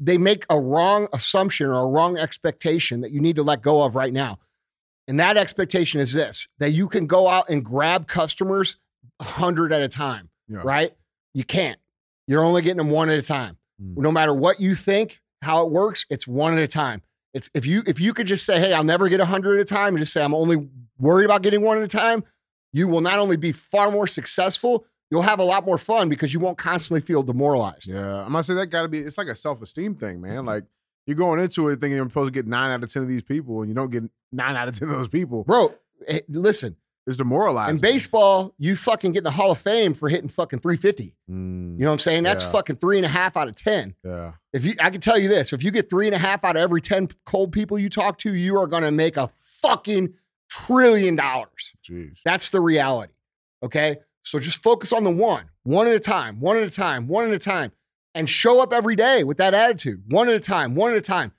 They 0.00 0.18
make 0.18 0.44
a 0.50 0.58
wrong 0.58 1.08
assumption 1.12 1.66
or 1.66 1.80
a 1.80 1.86
wrong 1.86 2.16
expectation 2.18 3.02
that 3.02 3.10
you 3.12 3.20
need 3.20 3.36
to 3.36 3.42
let 3.42 3.62
go 3.62 3.82
of 3.82 3.94
right 3.96 4.12
now. 4.12 4.38
And 5.06 5.18
that 5.20 5.36
expectation 5.36 6.00
is 6.00 6.12
this 6.12 6.48
that 6.58 6.70
you 6.70 6.88
can 6.88 7.06
go 7.06 7.28
out 7.28 7.48
and 7.48 7.64
grab 7.64 8.06
customers 8.08 8.76
100 9.18 9.72
at 9.72 9.82
a 9.82 9.88
time, 9.88 10.28
Yeah. 10.48 10.60
right? 10.64 10.92
You 11.34 11.44
can't. 11.44 11.78
You're 12.26 12.44
only 12.44 12.62
getting 12.62 12.76
them 12.78 12.90
one 12.90 13.08
at 13.10 13.18
a 13.18 13.22
time. 13.22 13.56
Mm. 13.82 13.98
No 13.98 14.12
matter 14.12 14.34
what 14.34 14.60
you 14.60 14.74
think, 14.74 15.20
how 15.42 15.64
it 15.64 15.70
works, 15.70 16.04
it's 16.10 16.26
one 16.26 16.52
at 16.56 16.62
a 16.62 16.66
time. 16.66 17.02
It's 17.32 17.48
if 17.54 17.64
you 17.66 17.82
if 17.86 18.00
you 18.00 18.12
could 18.12 18.26
just 18.26 18.44
say, 18.44 18.58
"Hey, 18.58 18.72
I'll 18.72 18.84
never 18.84 19.08
get 19.08 19.20
100 19.20 19.56
at 19.58 19.62
a 19.62 19.64
time," 19.64 19.94
and 19.94 19.98
just 19.98 20.12
say, 20.12 20.22
"I'm 20.22 20.34
only 20.34 20.68
worried 20.98 21.24
about 21.26 21.42
getting 21.42 21.62
one 21.62 21.78
at 21.78 21.84
a 21.84 21.88
time," 21.88 22.24
you 22.72 22.88
will 22.88 23.00
not 23.00 23.18
only 23.18 23.36
be 23.36 23.52
far 23.52 23.90
more 23.90 24.06
successful, 24.06 24.84
you'll 25.10 25.22
have 25.22 25.38
a 25.38 25.44
lot 25.44 25.64
more 25.64 25.78
fun 25.78 26.08
because 26.08 26.34
you 26.34 26.40
won't 26.40 26.58
constantly 26.58 27.00
feel 27.00 27.22
demoralized. 27.22 27.88
Yeah, 27.88 28.24
I'm 28.24 28.32
gonna 28.32 28.44
say 28.44 28.54
that 28.54 28.66
got 28.66 28.82
to 28.82 28.88
be. 28.88 28.98
It's 28.98 29.18
like 29.18 29.28
a 29.28 29.36
self 29.36 29.62
esteem 29.62 29.94
thing, 29.94 30.16
Mm-hmm. 30.20 30.34
man. 30.34 30.44
Like 30.44 30.64
you're 31.06 31.16
going 31.16 31.40
into 31.40 31.68
it 31.68 31.80
thinking 31.80 31.96
you're 31.96 32.08
supposed 32.08 32.28
to 32.32 32.38
get 32.38 32.46
nine 32.46 32.70
out 32.70 32.82
of 32.84 32.92
ten 32.92 33.02
of 33.02 33.08
these 33.08 33.22
people, 33.22 33.60
and 33.62 33.68
you 33.70 33.74
don't 33.74 33.90
get 33.90 34.04
nine 34.32 34.56
out 34.56 34.68
of 34.68 34.78
ten 34.78 34.88
of 34.90 34.96
those 34.96 35.08
people. 35.08 35.44
Bro, 35.44 35.72
eh, 36.06 36.20
listen, 36.28 36.76
It's 37.06 37.16
demoralizing. 37.16 37.76
in 37.76 37.80
baseball, 37.80 38.54
you 38.58 38.76
fucking 38.76 39.12
get 39.12 39.20
in 39.20 39.24
the 39.24 39.30
Hall 39.30 39.50
of 39.52 39.58
Fame 39.58 39.94
for 39.94 40.10
hitting 40.10 40.28
fucking 40.28 40.58
350. 40.58 41.14
Mm, 41.30 41.78
You 41.78 41.84
know 41.84 41.86
what 41.86 41.92
I'm 41.94 41.98
saying? 42.00 42.24
That's 42.24 42.42
Yeah. 42.44 42.50
fucking 42.50 42.76
three 42.76 42.98
and 42.98 43.06
a 43.06 43.08
half 43.08 43.38
out 43.38 43.48
of 43.48 43.54
10. 43.54 43.94
yeah, 44.04 44.32
If 44.52 44.66
you, 44.66 44.74
I 44.78 44.90
can 44.90 45.00
tell 45.00 45.18
you 45.18 45.28
this: 45.28 45.54
if 45.54 45.64
you 45.64 45.70
get 45.70 45.88
three 45.88 46.06
and 46.06 46.14
a 46.14 46.18
half 46.18 46.44
out 46.44 46.56
of 46.56 46.60
every 46.60 46.82
ten 46.82 47.08
cold 47.24 47.52
people 47.52 47.78
you 47.78 47.88
talk 47.88 48.18
to, 48.18 48.34
you 48.34 48.58
are 48.58 48.66
going 48.66 48.82
to 48.82 48.90
make 48.92 49.16
a 49.16 49.30
fucking 49.40 50.12
trillion 50.48 51.16
dollars. 51.16 51.72
That's 52.24 52.50
the 52.50 52.60
reality. 52.60 53.12
Okay, 53.62 53.96
so 54.22 54.38
just 54.38 54.62
focus 54.62 54.92
on 54.92 55.04
the 55.04 55.10
one, 55.10 55.44
one 55.64 55.86
at 55.86 55.94
a 55.94 56.00
time, 56.00 56.40
one 56.40 56.56
at 56.56 56.62
a 56.62 56.70
time, 56.70 57.08
one 57.08 57.26
at 57.26 57.32
a 57.32 57.38
time, 57.38 57.72
and 58.14 58.28
show 58.28 58.60
up 58.60 58.72
every 58.72 58.94
day 58.96 59.24
with 59.24 59.36
that 59.38 59.54
attitude, 59.54 60.04
one 60.10 60.28
at 60.28 60.34
a 60.34 60.40
time, 60.40 60.74
one 60.74 60.90
at 60.92 60.96
a 60.96 61.00
time. 61.02 61.32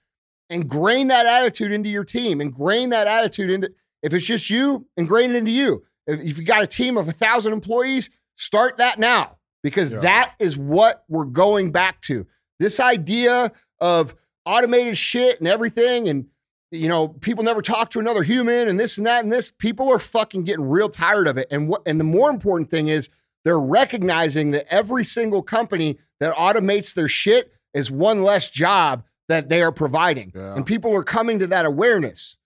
Ingrain 0.49 1.07
that 1.09 1.25
attitude 1.25 1.71
into 1.71 1.89
your 1.89 2.03
team. 2.03 2.41
Ingrain 2.41 2.89
that 2.89 3.07
attitude 3.07 3.49
into. 3.51 3.71
If 4.01 4.13
it's 4.13 4.25
just 4.25 4.49
you, 4.49 4.87
ingrain 4.97 5.29
it 5.31 5.35
into 5.35 5.51
you. 5.51 5.83
If, 6.07 6.19
if 6.21 6.39
you 6.39 6.45
got 6.45 6.63
a 6.63 6.67
team 6.67 6.97
of 6.97 7.07
a 7.07 7.11
thousand 7.11 7.53
employees, 7.53 8.09
start 8.35 8.77
that 8.77 8.97
now 8.97 9.37
because 9.61 9.91
Yeah. 9.91 9.99
that 9.99 10.33
is 10.39 10.57
what 10.57 11.03
we're 11.07 11.25
going 11.25 11.71
back 11.71 12.01
to. 12.01 12.25
This 12.59 12.79
idea 12.79 13.51
of 13.79 14.15
automated 14.45 14.97
shit 14.97 15.39
and 15.39 15.47
everything, 15.47 16.09
and 16.09 16.25
you 16.71 16.87
know, 16.87 17.07
people 17.07 17.43
never 17.43 17.61
talk 17.61 17.89
to 17.91 17.99
another 17.99 18.23
human 18.23 18.67
and 18.67 18.79
this 18.79 18.97
and 18.97 19.07
that 19.07 19.23
and 19.23 19.31
this. 19.33 19.51
People 19.51 19.91
are 19.91 19.99
fucking 19.99 20.43
getting 20.43 20.69
real 20.69 20.89
tired 20.89 21.27
of 21.27 21.37
it. 21.37 21.47
And 21.51 21.67
what 21.67 21.81
and 21.85 21.99
the 21.99 22.03
more 22.05 22.29
important 22.29 22.69
thing 22.69 22.89
is 22.89 23.09
they're 23.43 23.59
recognizing 23.59 24.51
that 24.51 24.71
every 24.71 25.03
single 25.03 25.41
company 25.41 25.97
that 26.19 26.35
automates 26.35 26.93
their 26.93 27.07
shit 27.07 27.51
is 27.73 27.89
one 27.89 28.23
less 28.23 28.49
job 28.49 29.03
that 29.29 29.49
they 29.49 29.61
are 29.61 29.71
providing. 29.71 30.31
Yeah. 30.35 30.55
And 30.55 30.65
people 30.65 30.93
are 30.95 31.03
coming 31.03 31.39
to 31.39 31.47
that 31.47 31.65
awareness. 31.65 32.37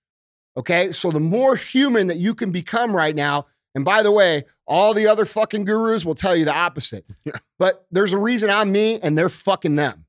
Okay. 0.55 0.91
So 0.91 1.11
the 1.11 1.19
more 1.19 1.55
human 1.55 2.07
that 2.07 2.17
you 2.17 2.35
can 2.35 2.51
become 2.51 2.95
right 2.95 3.15
now, 3.15 3.47
and 3.75 3.83
by 3.83 4.03
the 4.03 4.11
way, 4.11 4.45
all 4.67 4.93
the 4.93 5.07
other 5.07 5.25
fucking 5.25 5.65
gurus 5.65 6.05
will 6.05 6.15
tell 6.15 6.35
you 6.35 6.45
the 6.45 6.53
opposite. 6.53 7.05
Yeah. 7.25 7.37
But 7.57 7.85
there's 7.91 8.11
a 8.11 8.17
reason 8.17 8.49
I'm 8.49 8.71
me 8.71 8.99
and 8.99 9.17
they're 9.17 9.29
fucking 9.29 9.75
them. 9.77 10.05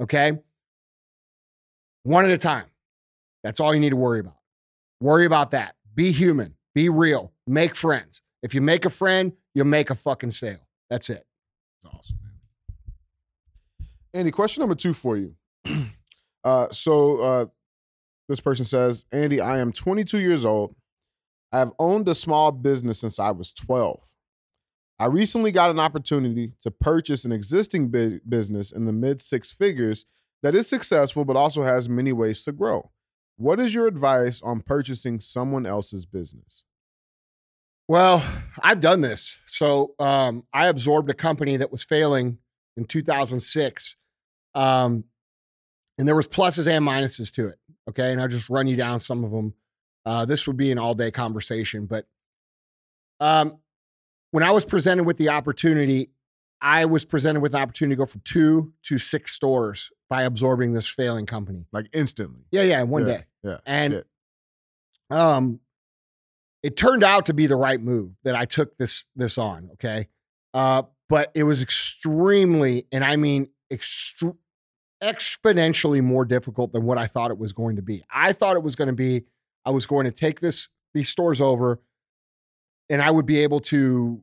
Okay. 0.00 0.32
One 2.04 2.24
at 2.24 2.30
a 2.30 2.38
time. 2.38 2.64
That's 3.44 3.60
all 3.60 3.72
you 3.72 3.78
need 3.78 3.90
to 3.90 3.96
worry 3.96 4.18
about. 4.18 4.38
Worry 5.00 5.26
about 5.26 5.52
that. 5.52 5.76
Be 5.94 6.10
human. 6.10 6.54
Be 6.74 6.88
real. 6.88 7.32
Make 7.46 7.76
friends. 7.76 8.22
If 8.42 8.54
you 8.54 8.60
make 8.60 8.84
a 8.84 8.90
friend, 8.90 9.32
you'll 9.54 9.66
make 9.66 9.90
a 9.90 9.94
fucking 9.94 10.32
sale. 10.32 10.66
That's 10.90 11.10
it. 11.10 11.24
That's 11.82 11.94
awesome, 11.94 12.18
man. 12.22 12.32
Andy, 14.12 14.30
question 14.30 14.62
number 14.62 14.74
two 14.74 14.94
for 14.94 15.16
you. 15.16 15.36
uh, 16.44 16.68
so 16.72 17.18
uh, 17.20 17.46
this 18.28 18.40
person 18.40 18.64
says, 18.64 19.04
Andy, 19.12 19.40
I 19.40 19.58
am 19.58 19.72
22 19.72 20.18
years 20.18 20.44
old. 20.44 20.74
I 21.52 21.58
have 21.58 21.72
owned 21.78 22.08
a 22.08 22.14
small 22.14 22.50
business 22.50 22.98
since 22.98 23.18
I 23.18 23.30
was 23.30 23.52
12. 23.52 24.00
I 24.98 25.06
recently 25.06 25.52
got 25.52 25.70
an 25.70 25.78
opportunity 25.78 26.52
to 26.62 26.70
purchase 26.70 27.24
an 27.24 27.32
existing 27.32 27.88
bu- 27.90 28.20
business 28.28 28.72
in 28.72 28.86
the 28.86 28.92
mid 28.92 29.20
six 29.20 29.52
figures 29.52 30.06
that 30.42 30.54
is 30.54 30.68
successful, 30.68 31.24
but 31.24 31.36
also 31.36 31.62
has 31.62 31.88
many 31.88 32.12
ways 32.12 32.42
to 32.44 32.52
grow. 32.52 32.90
What 33.36 33.58
is 33.58 33.74
your 33.74 33.86
advice 33.86 34.40
on 34.42 34.60
purchasing 34.60 35.20
someone 35.20 35.66
else's 35.66 36.06
business? 36.06 36.62
Well, 37.88 38.24
I've 38.62 38.80
done 38.80 39.00
this. 39.00 39.38
So 39.46 39.94
um, 39.98 40.44
I 40.52 40.68
absorbed 40.68 41.10
a 41.10 41.14
company 41.14 41.56
that 41.58 41.70
was 41.70 41.82
failing 41.82 42.38
in 42.76 42.84
2006. 42.84 43.96
Um, 44.54 45.04
and 45.98 46.08
there 46.08 46.16
was 46.16 46.28
pluses 46.28 46.66
and 46.66 46.86
minuses 46.86 47.32
to 47.32 47.48
it. 47.48 47.58
Okay. 47.90 48.12
And 48.12 48.20
I'll 48.20 48.28
just 48.28 48.48
run 48.48 48.66
you 48.66 48.76
down 48.76 49.00
some 49.00 49.24
of 49.24 49.30
them. 49.30 49.54
Uh, 50.06 50.24
this 50.24 50.46
would 50.46 50.56
be 50.56 50.70
an 50.70 50.78
all 50.78 50.94
day 50.94 51.10
conversation. 51.10 51.86
But 51.86 52.06
um, 53.20 53.58
when 54.30 54.42
I 54.42 54.50
was 54.50 54.64
presented 54.64 55.04
with 55.04 55.16
the 55.16 55.30
opportunity, 55.30 56.10
I 56.60 56.86
was 56.86 57.04
presented 57.04 57.40
with 57.40 57.54
an 57.54 57.60
opportunity 57.60 57.94
to 57.94 57.98
go 57.98 58.06
from 58.06 58.22
two 58.24 58.72
to 58.84 58.98
six 58.98 59.32
stores 59.32 59.90
by 60.10 60.22
absorbing 60.22 60.72
this 60.72 60.88
failing 60.88 61.26
company. 61.26 61.66
Like 61.72 61.88
instantly. 61.92 62.44
Yeah, 62.50 62.62
yeah, 62.62 62.82
in 62.82 62.88
one 62.88 63.06
Yeah, 63.06 63.16
day. 63.16 63.24
Yeah. 63.42 63.58
And 63.66 64.04
um 65.10 65.60
it 66.62 66.76
turned 66.76 67.02
out 67.04 67.26
to 67.26 67.34
be 67.34 67.46
the 67.46 67.56
right 67.56 67.80
move 67.80 68.12
that 68.24 68.34
I 68.34 68.44
took 68.44 68.76
this 68.78 69.06
this 69.16 69.38
on, 69.38 69.70
okay? 69.74 70.08
Uh 70.52 70.82
but 71.08 71.30
it 71.34 71.44
was 71.44 71.62
extremely 71.62 72.86
and 72.92 73.04
I 73.04 73.16
mean 73.16 73.48
extre- 73.72 74.36
exponentially 75.02 76.02
more 76.02 76.24
difficult 76.24 76.72
than 76.72 76.84
what 76.84 76.96
I 76.96 77.06
thought 77.06 77.30
it 77.30 77.38
was 77.38 77.52
going 77.52 77.76
to 77.76 77.82
be. 77.82 78.02
I 78.10 78.32
thought 78.32 78.56
it 78.56 78.62
was 78.62 78.76
going 78.76 78.88
to 78.88 78.94
be 78.94 79.24
I 79.64 79.70
was 79.70 79.86
going 79.86 80.04
to 80.04 80.12
take 80.12 80.40
this 80.40 80.68
these 80.94 81.08
stores 81.08 81.40
over 81.40 81.80
and 82.88 83.02
I 83.02 83.10
would 83.10 83.26
be 83.26 83.40
able 83.40 83.60
to 83.60 84.22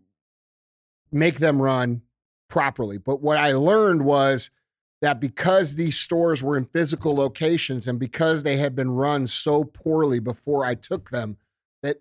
make 1.11 1.39
them 1.39 1.61
run 1.61 2.01
properly. 2.47 2.97
But 2.97 3.21
what 3.21 3.37
I 3.37 3.53
learned 3.53 4.03
was 4.03 4.51
that 5.01 5.19
because 5.19 5.75
these 5.75 5.97
stores 5.99 6.43
were 6.43 6.55
in 6.55 6.65
physical 6.65 7.15
locations 7.15 7.87
and 7.87 7.99
because 7.99 8.43
they 8.43 8.57
had 8.57 8.75
been 8.75 8.91
run 8.91 9.25
so 9.27 9.63
poorly 9.63 10.19
before 10.19 10.63
I 10.63 10.75
took 10.75 11.09
them, 11.09 11.37
that 11.81 11.97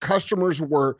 customers 0.00 0.60
were 0.60 0.98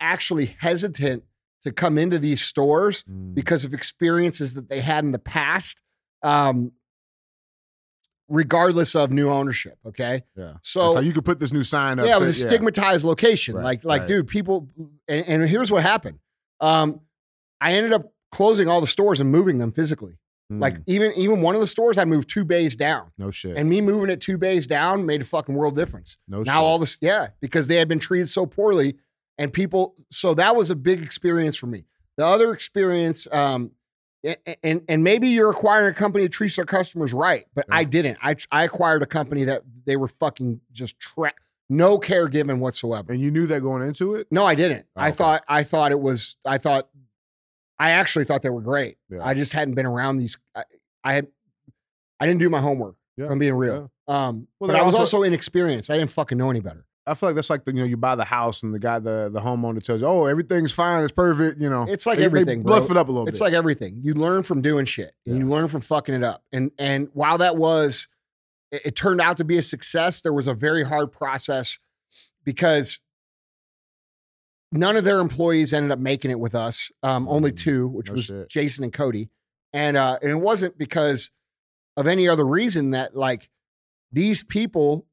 actually 0.00 0.56
hesitant 0.60 1.24
to 1.62 1.72
come 1.72 1.98
into 1.98 2.18
these 2.18 2.40
stores 2.40 3.02
Mm. 3.04 3.34
because 3.34 3.64
of 3.64 3.74
experiences 3.74 4.54
that 4.54 4.68
they 4.70 4.80
had 4.80 5.04
in 5.04 5.12
the 5.12 5.18
past, 5.18 5.82
um, 6.22 6.72
regardless 8.28 8.94
of 8.94 9.10
new 9.10 9.30
ownership. 9.30 9.78
Okay. 9.86 10.22
yeah. 10.36 10.54
So, 10.62 10.94
so 10.94 11.00
you 11.00 11.12
could 11.12 11.24
put 11.24 11.40
this 11.40 11.52
new 11.52 11.64
sign 11.64 11.98
up. 11.98 12.06
yeah, 12.06 12.16
it 12.16 12.18
was 12.20 12.28
a 12.28 12.32
say- 12.32 12.48
stigmatized 12.48 13.04
location. 13.04 13.54
Right, 13.56 13.64
like, 13.64 13.84
like, 13.84 14.00
right. 14.02 14.08
dude, 14.08 14.28
people, 14.28 14.68
and, 15.08 15.26
and 15.26 15.48
here's 15.48 15.70
what 15.70 15.82
happened. 15.82 16.18
Um, 16.60 17.00
I 17.60 17.74
ended 17.74 17.92
up 17.92 18.12
closing 18.30 18.68
all 18.68 18.80
the 18.80 18.86
stores 18.86 19.20
and 19.20 19.30
moving 19.30 19.58
them 19.58 19.72
physically. 19.72 20.18
Mm, 20.50 20.60
Like 20.62 20.78
even 20.86 21.12
even 21.16 21.42
one 21.42 21.54
of 21.54 21.60
the 21.60 21.66
stores, 21.66 21.98
I 21.98 22.04
moved 22.06 22.28
two 22.30 22.44
bays 22.44 22.74
down, 22.74 23.10
no 23.18 23.30
shit. 23.30 23.56
and 23.56 23.68
me 23.68 23.80
moving 23.80 24.08
it 24.10 24.20
two 24.20 24.38
bays 24.38 24.66
down 24.66 25.04
made 25.04 25.20
a 25.20 25.24
fucking 25.24 25.54
world 25.54 25.74
difference. 25.76 26.16
no 26.26 26.38
now 26.42 26.44
shit. 26.44 26.64
all 26.64 26.78
this, 26.78 26.98
yeah, 27.02 27.28
because 27.40 27.66
they 27.66 27.76
had 27.76 27.86
been 27.88 27.98
treated 27.98 28.28
so 28.28 28.46
poorly, 28.46 28.96
and 29.36 29.52
people. 29.52 29.94
So 30.10 30.32
that 30.34 30.56
was 30.56 30.70
a 30.70 30.76
big 30.76 31.02
experience 31.02 31.56
for 31.56 31.66
me. 31.66 31.84
The 32.16 32.24
other 32.26 32.50
experience, 32.52 33.28
um, 33.32 33.72
and 34.62 34.82
and 34.88 35.04
maybe 35.04 35.28
you're 35.28 35.50
acquiring 35.50 35.90
a 35.90 35.94
company 35.94 36.24
that 36.24 36.32
treats 36.32 36.56
their 36.56 36.64
customers 36.64 37.12
right, 37.12 37.46
but 37.54 37.66
Yeah. 37.68 37.76
I 37.76 37.84
didn't. 37.84 38.18
I 38.22 38.34
I 38.50 38.64
acquired 38.64 39.02
a 39.02 39.06
company 39.06 39.44
that 39.44 39.62
they 39.84 39.96
were 39.96 40.08
fucking 40.08 40.60
just 40.72 40.98
tra- 40.98 41.34
no 41.68 41.98
care 41.98 42.26
given 42.26 42.58
whatsoever. 42.60 43.12
and 43.12 43.20
you 43.20 43.30
knew 43.30 43.46
that 43.46 43.60
going 43.60 43.82
into 43.86 44.14
it. 44.14 44.26
No, 44.30 44.46
I 44.46 44.54
didn't. 44.54 44.86
Oh, 44.96 45.00
I 45.02 45.08
okay. 45.08 45.16
thought 45.16 45.44
I 45.46 45.62
thought 45.62 45.92
it 45.92 46.00
was. 46.00 46.36
I 46.44 46.56
thought 46.58 46.88
I 47.78 47.90
actually 47.90 48.24
thought 48.24 48.42
they 48.42 48.50
were 48.50 48.60
great. 48.60 48.96
Yeah. 49.08 49.24
I 49.24 49.34
just 49.34 49.52
hadn't 49.52 49.74
been 49.74 49.86
around 49.86 50.18
these. 50.18 50.36
I, 50.54 50.64
I 51.04 51.12
had. 51.14 51.28
I 52.20 52.26
didn't 52.26 52.40
do 52.40 52.50
my 52.50 52.60
homework. 52.60 52.96
Yeah, 53.16 53.28
I'm 53.30 53.38
being 53.38 53.54
real. 53.54 53.90
Um, 54.08 54.48
Well, 54.58 54.68
but 54.68 54.76
I 54.76 54.82
was 54.82 54.94
also- 54.94 55.18
also 55.18 55.22
inexperienced. 55.22 55.90
I 55.90 55.98
didn't 55.98 56.10
fucking 56.10 56.36
know 56.38 56.50
any 56.50 56.60
better. 56.60 56.84
I 57.06 57.14
feel 57.14 57.30
like 57.30 57.36
that's 57.36 57.48
like 57.48 57.64
the 57.64 57.72
you 57.72 57.78
know 57.80 57.84
you 57.86 57.96
buy 57.96 58.16
the 58.16 58.24
house 58.24 58.62
and 58.62 58.74
the 58.74 58.78
guy 58.78 58.98
the 58.98 59.30
the 59.32 59.40
homeowner 59.40 59.82
tells 59.82 60.02
you 60.02 60.06
oh 60.06 60.26
everything's 60.26 60.72
fine 60.72 61.02
it's 61.02 61.10
perfect 61.12 61.58
you 61.58 61.70
know 61.70 61.86
It's 61.88 62.04
like 62.04 62.16
They- 62.18 62.22
they 62.22 62.26
everything, 62.26 62.62
bro. 62.62 62.76
it 62.84 62.96
up 62.98 63.08
a 63.08 63.10
little 63.12 63.26
It's 63.26 63.38
bit. 63.38 63.44
like 63.44 63.52
everything. 63.54 64.00
You 64.02 64.12
learn 64.12 64.42
from 64.42 64.60
doing 64.60 64.84
shit, 64.84 65.14
and 65.24 65.36
Yeah. 65.36 65.42
you 65.44 65.48
learn 65.48 65.68
from 65.68 65.80
fucking 65.80 66.14
it 66.14 66.22
up. 66.22 66.42
And 66.52 66.70
and 66.78 67.08
while 67.14 67.38
that 67.38 67.56
was, 67.56 68.08
it, 68.72 68.82
it 68.86 68.96
turned 68.96 69.22
out 69.22 69.38
to 69.38 69.44
be 69.44 69.56
a 69.56 69.62
success. 69.62 70.20
There 70.20 70.34
was 70.34 70.48
a 70.48 70.54
very 70.54 70.82
hard 70.84 71.10
process 71.10 71.78
because 72.44 73.00
none 74.72 74.96
of 74.96 75.04
their 75.04 75.18
employees 75.20 75.72
ended 75.72 75.90
up 75.92 75.98
making 75.98 76.30
it 76.30 76.38
with 76.40 76.54
us. 76.54 76.90
Um, 77.02 77.28
only 77.28 77.52
Mm, 77.52 77.56
two, 77.56 77.88
which 77.88 78.08
no 78.08 78.14
was 78.14 78.24
shit. 78.26 78.48
Jason 78.48 78.84
and 78.84 78.92
Cody, 78.92 79.28
and 79.72 79.96
uh, 79.96 80.18
and 80.22 80.30
it 80.30 80.36
wasn't 80.36 80.76
because 80.78 81.30
of 81.96 82.06
any 82.06 82.28
other 82.28 82.44
reason 82.46 82.92
that 82.92 83.16
like 83.16 83.48
these 84.12 84.42
people 84.42 85.06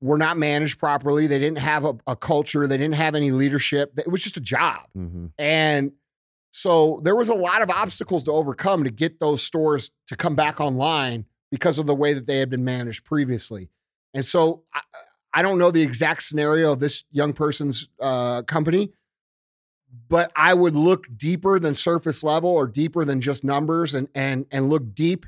were 0.00 0.18
not 0.18 0.36
managed 0.36 0.78
properly. 0.78 1.26
They 1.26 1.38
didn't 1.38 1.58
have 1.58 1.84
a, 1.84 1.94
a 2.06 2.16
culture. 2.16 2.66
They 2.66 2.76
didn't 2.76 2.96
have 2.96 3.14
any 3.14 3.30
leadership. 3.30 3.92
It 3.98 4.08
was 4.10 4.22
just 4.22 4.36
a 4.36 4.40
job. 4.40 4.80
Mhm. 4.96 5.30
And 5.38 5.92
so 6.52 7.00
there 7.04 7.16
was 7.16 7.28
a 7.30 7.34
lot 7.34 7.62
of 7.62 7.70
obstacles 7.70 8.24
to 8.24 8.32
overcome 8.32 8.84
to 8.84 8.90
get 8.90 9.18
those 9.18 9.42
stores 9.42 9.90
to 10.08 10.16
come 10.16 10.36
back 10.36 10.60
online 10.60 11.24
because 11.50 11.78
of 11.78 11.86
the 11.86 11.94
way 11.94 12.12
that 12.14 12.26
they 12.26 12.38
had 12.38 12.50
been 12.50 12.64
managed 12.64 13.04
previously. 13.04 13.70
And 14.12 14.24
so 14.26 14.62
I, 14.72 14.80
I 15.34 15.42
don't 15.42 15.58
know 15.58 15.72
the 15.72 15.82
exact 15.82 16.22
scenario 16.22 16.72
of 16.72 16.78
this 16.78 17.04
young 17.10 17.32
person's 17.32 17.88
uh, 18.00 18.42
company, 18.42 18.92
but 20.08 20.30
I 20.36 20.54
would 20.54 20.76
look 20.76 21.06
deeper 21.16 21.58
than 21.58 21.74
surface 21.74 22.22
level 22.22 22.50
or 22.50 22.68
deeper 22.68 23.04
than 23.04 23.20
just 23.20 23.42
numbers 23.42 23.94
and 23.94 24.08
and 24.14 24.46
and 24.52 24.70
look 24.70 24.94
deep 24.94 25.26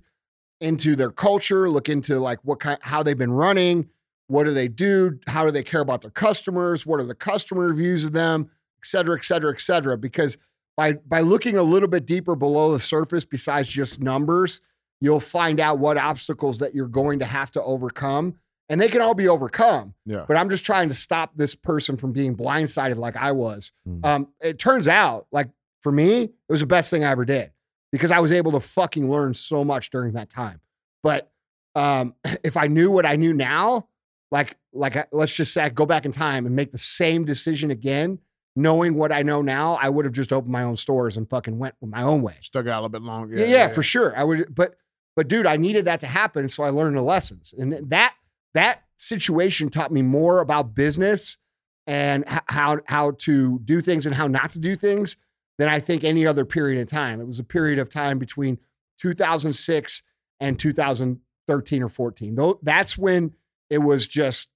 into 0.60 0.96
their 0.96 1.10
culture, 1.10 1.68
look 1.68 1.88
into 1.88 2.18
like 2.20 2.38
what 2.42 2.60
kind 2.60 2.78
how 2.82 3.02
they've 3.02 3.18
been 3.18 3.32
running, 3.32 3.88
what 4.28 4.44
do 4.44 4.54
they 4.54 4.68
do, 4.68 5.18
how 5.26 5.44
do 5.44 5.50
they 5.50 5.62
care 5.62 5.80
about 5.80 6.02
their 6.02 6.10
customers, 6.10 6.86
what 6.86 7.00
are 7.00 7.04
the 7.04 7.14
customer 7.14 7.68
reviews 7.68 8.04
of 8.04 8.12
them, 8.12 8.48
et 8.78 8.86
cetera, 8.86 9.16
et 9.16 9.24
cetera, 9.24 9.52
et 9.52 9.60
cetera. 9.60 9.98
Because 9.98 10.38
by 10.76 10.94
by 10.94 11.20
looking 11.20 11.56
a 11.56 11.62
little 11.62 11.88
bit 11.88 12.06
deeper 12.06 12.36
below 12.36 12.72
the 12.72 12.80
surface, 12.80 13.24
besides 13.24 13.68
just 13.68 14.00
numbers, 14.00 14.60
you'll 15.00 15.20
find 15.20 15.58
out 15.58 15.78
what 15.78 15.96
obstacles 15.96 16.60
that 16.60 16.74
you're 16.74 16.86
going 16.86 17.18
to 17.18 17.24
have 17.24 17.50
to 17.50 17.62
overcome. 17.62 18.36
And 18.68 18.80
they 18.80 18.88
can 18.88 19.00
all 19.00 19.14
be 19.14 19.28
overcome. 19.28 19.94
yeah 20.06 20.24
But 20.26 20.36
I'm 20.36 20.50
just 20.50 20.66
trying 20.66 20.88
to 20.88 20.94
stop 20.94 21.32
this 21.36 21.54
person 21.54 21.96
from 21.96 22.12
being 22.12 22.36
blindsided 22.36 22.96
like 22.96 23.16
I 23.16 23.32
was. 23.32 23.72
Mhm. 23.88 24.04
Um, 24.04 24.28
it 24.40 24.58
turns 24.58 24.88
out, 24.88 25.26
like 25.30 25.50
for 25.82 25.92
me, 25.92 26.22
it 26.22 26.32
was 26.48 26.60
the 26.60 26.66
best 26.66 26.90
thing 26.90 27.04
I 27.04 27.10
ever 27.12 27.24
did 27.24 27.52
because 27.92 28.10
I 28.10 28.18
was 28.18 28.32
able 28.32 28.52
to 28.52 28.60
fucking 28.60 29.08
learn 29.10 29.34
so 29.34 29.64
much 29.64 29.90
during 29.90 30.14
that 30.14 30.30
time. 30.30 30.60
But 31.02 31.30
um, 31.76 32.14
if 32.44 32.56
I 32.56 32.66
knew 32.66 32.90
what 32.90 33.06
I 33.06 33.16
knew 33.16 33.32
now, 33.32 33.88
like 34.32 34.56
like 34.72 35.06
let's 35.12 35.32
just 35.34 35.52
say 35.54 35.62
I 35.62 35.68
go 35.68 35.86
back 35.86 36.04
in 36.04 36.10
time 36.10 36.44
and 36.46 36.56
make 36.56 36.72
the 36.72 36.78
same 36.78 37.24
decision 37.24 37.70
again, 37.70 38.18
knowing 38.56 38.96
what 38.96 39.12
I 39.12 39.22
know 39.22 39.42
now, 39.42 39.74
I 39.80 39.88
would 39.88 40.04
have 40.06 40.12
just 40.14 40.32
opened 40.32 40.50
my 40.52 40.64
own 40.64 40.74
stores 40.74 41.16
and 41.16 41.30
fucking 41.30 41.56
went 41.58 41.76
my 41.80 42.02
own 42.02 42.22
way. 42.22 42.34
stuck 42.40 42.66
it 42.66 42.70
out 42.70 42.80
a 42.80 42.82
little 42.82 42.88
bit 42.88 43.02
longer 43.02 43.36
Yeah, 43.38 43.44
yeah, 43.46 43.68
for 43.68 43.84
sure. 43.84 44.16
I 44.18 44.24
would, 44.24 44.52
but 44.52 44.74
but 45.14 45.28
dude, 45.28 45.46
I 45.46 45.56
needed 45.56 45.84
that 45.84 46.00
to 46.00 46.06
happen, 46.08 46.48
so 46.48 46.64
I 46.64 46.70
learned 46.70 46.96
the 46.96 47.02
lessons, 47.02 47.54
and 47.56 47.72
that 47.90 48.14
that 48.56 48.84
situation 48.96 49.68
taught 49.68 49.92
me 49.92 50.02
more 50.02 50.40
about 50.40 50.74
business 50.74 51.38
and 51.86 52.24
how 52.26 52.78
how 52.86 53.12
to 53.12 53.60
do 53.64 53.80
things 53.80 54.06
and 54.06 54.14
how 54.14 54.26
not 54.26 54.50
to 54.52 54.58
do 54.58 54.76
things 54.76 55.16
than 55.58 55.68
I 55.68 55.80
think 55.80 56.04
any 56.04 56.26
other 56.26 56.44
period 56.44 56.80
of 56.80 56.88
time. 56.88 57.20
It 57.20 57.26
was 57.26 57.38
a 57.38 57.44
period 57.44 57.78
of 57.78 57.88
time 57.88 58.18
between 58.18 58.58
2006 59.00 60.02
and 60.40 60.58
2013 60.58 61.82
or 61.82 61.88
14. 61.88 62.34
Though 62.34 62.58
that's 62.62 62.98
when 62.98 63.32
it 63.70 63.78
was 63.78 64.06
just 64.06 64.48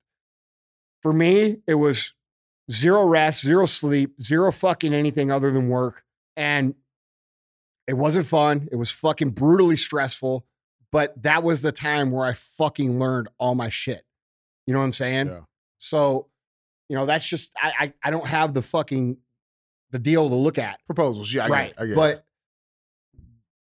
for 1.03 1.13
me, 1.13 1.59
it 1.67 1.75
was 1.75 2.15
zero 2.71 3.07
rest, 3.07 3.43
zero 3.43 3.67
sleep, 3.67 4.21
zero 4.21 4.53
fucking 4.53 4.95
anything 4.95 5.31
other 5.31 5.51
than 5.51 5.69
work. 5.69 6.05
And 6.37 6.75
it 7.87 7.95
wasn't 7.95 8.27
fun. 8.27 8.69
It 8.71 8.77
was 8.77 8.91
fucking 8.91 9.31
brutally 9.31 9.77
stressful. 9.77 10.47
But 10.93 11.23
that 11.23 11.43
was 11.43 11.63
the 11.63 11.73
time 11.73 12.11
where 12.11 12.27
I 12.27 12.33
fucking 12.33 12.99
learned 12.99 13.29
all 13.39 13.55
my 13.55 13.69
shit. 13.69 14.03
You 14.67 14.75
know 14.75 14.81
what 14.81 14.87
I'm 14.87 14.93
saying? 14.93 15.29
Yeah. 15.29 15.41
So, 15.79 16.29
you 16.89 16.97
know, 16.97 17.07
that's 17.07 17.29
just 17.29 17.53
I, 17.57 17.73
I 17.79 17.93
I 18.05 18.11
don't 18.11 18.27
have 18.27 18.55
the 18.55 18.63
fucking 18.63 19.17
the 19.91 19.99
deal 19.99 20.29
to 20.29 20.35
look 20.35 20.59
at. 20.59 20.81
Proposals. 20.87 21.33
Yeah, 21.33 21.45
I 21.45 21.49
right. 21.49 21.65
get 21.69 21.71
it. 21.71 21.83
I 21.83 21.87
get 21.87 21.93
it. 21.93 21.97
but 21.97 22.25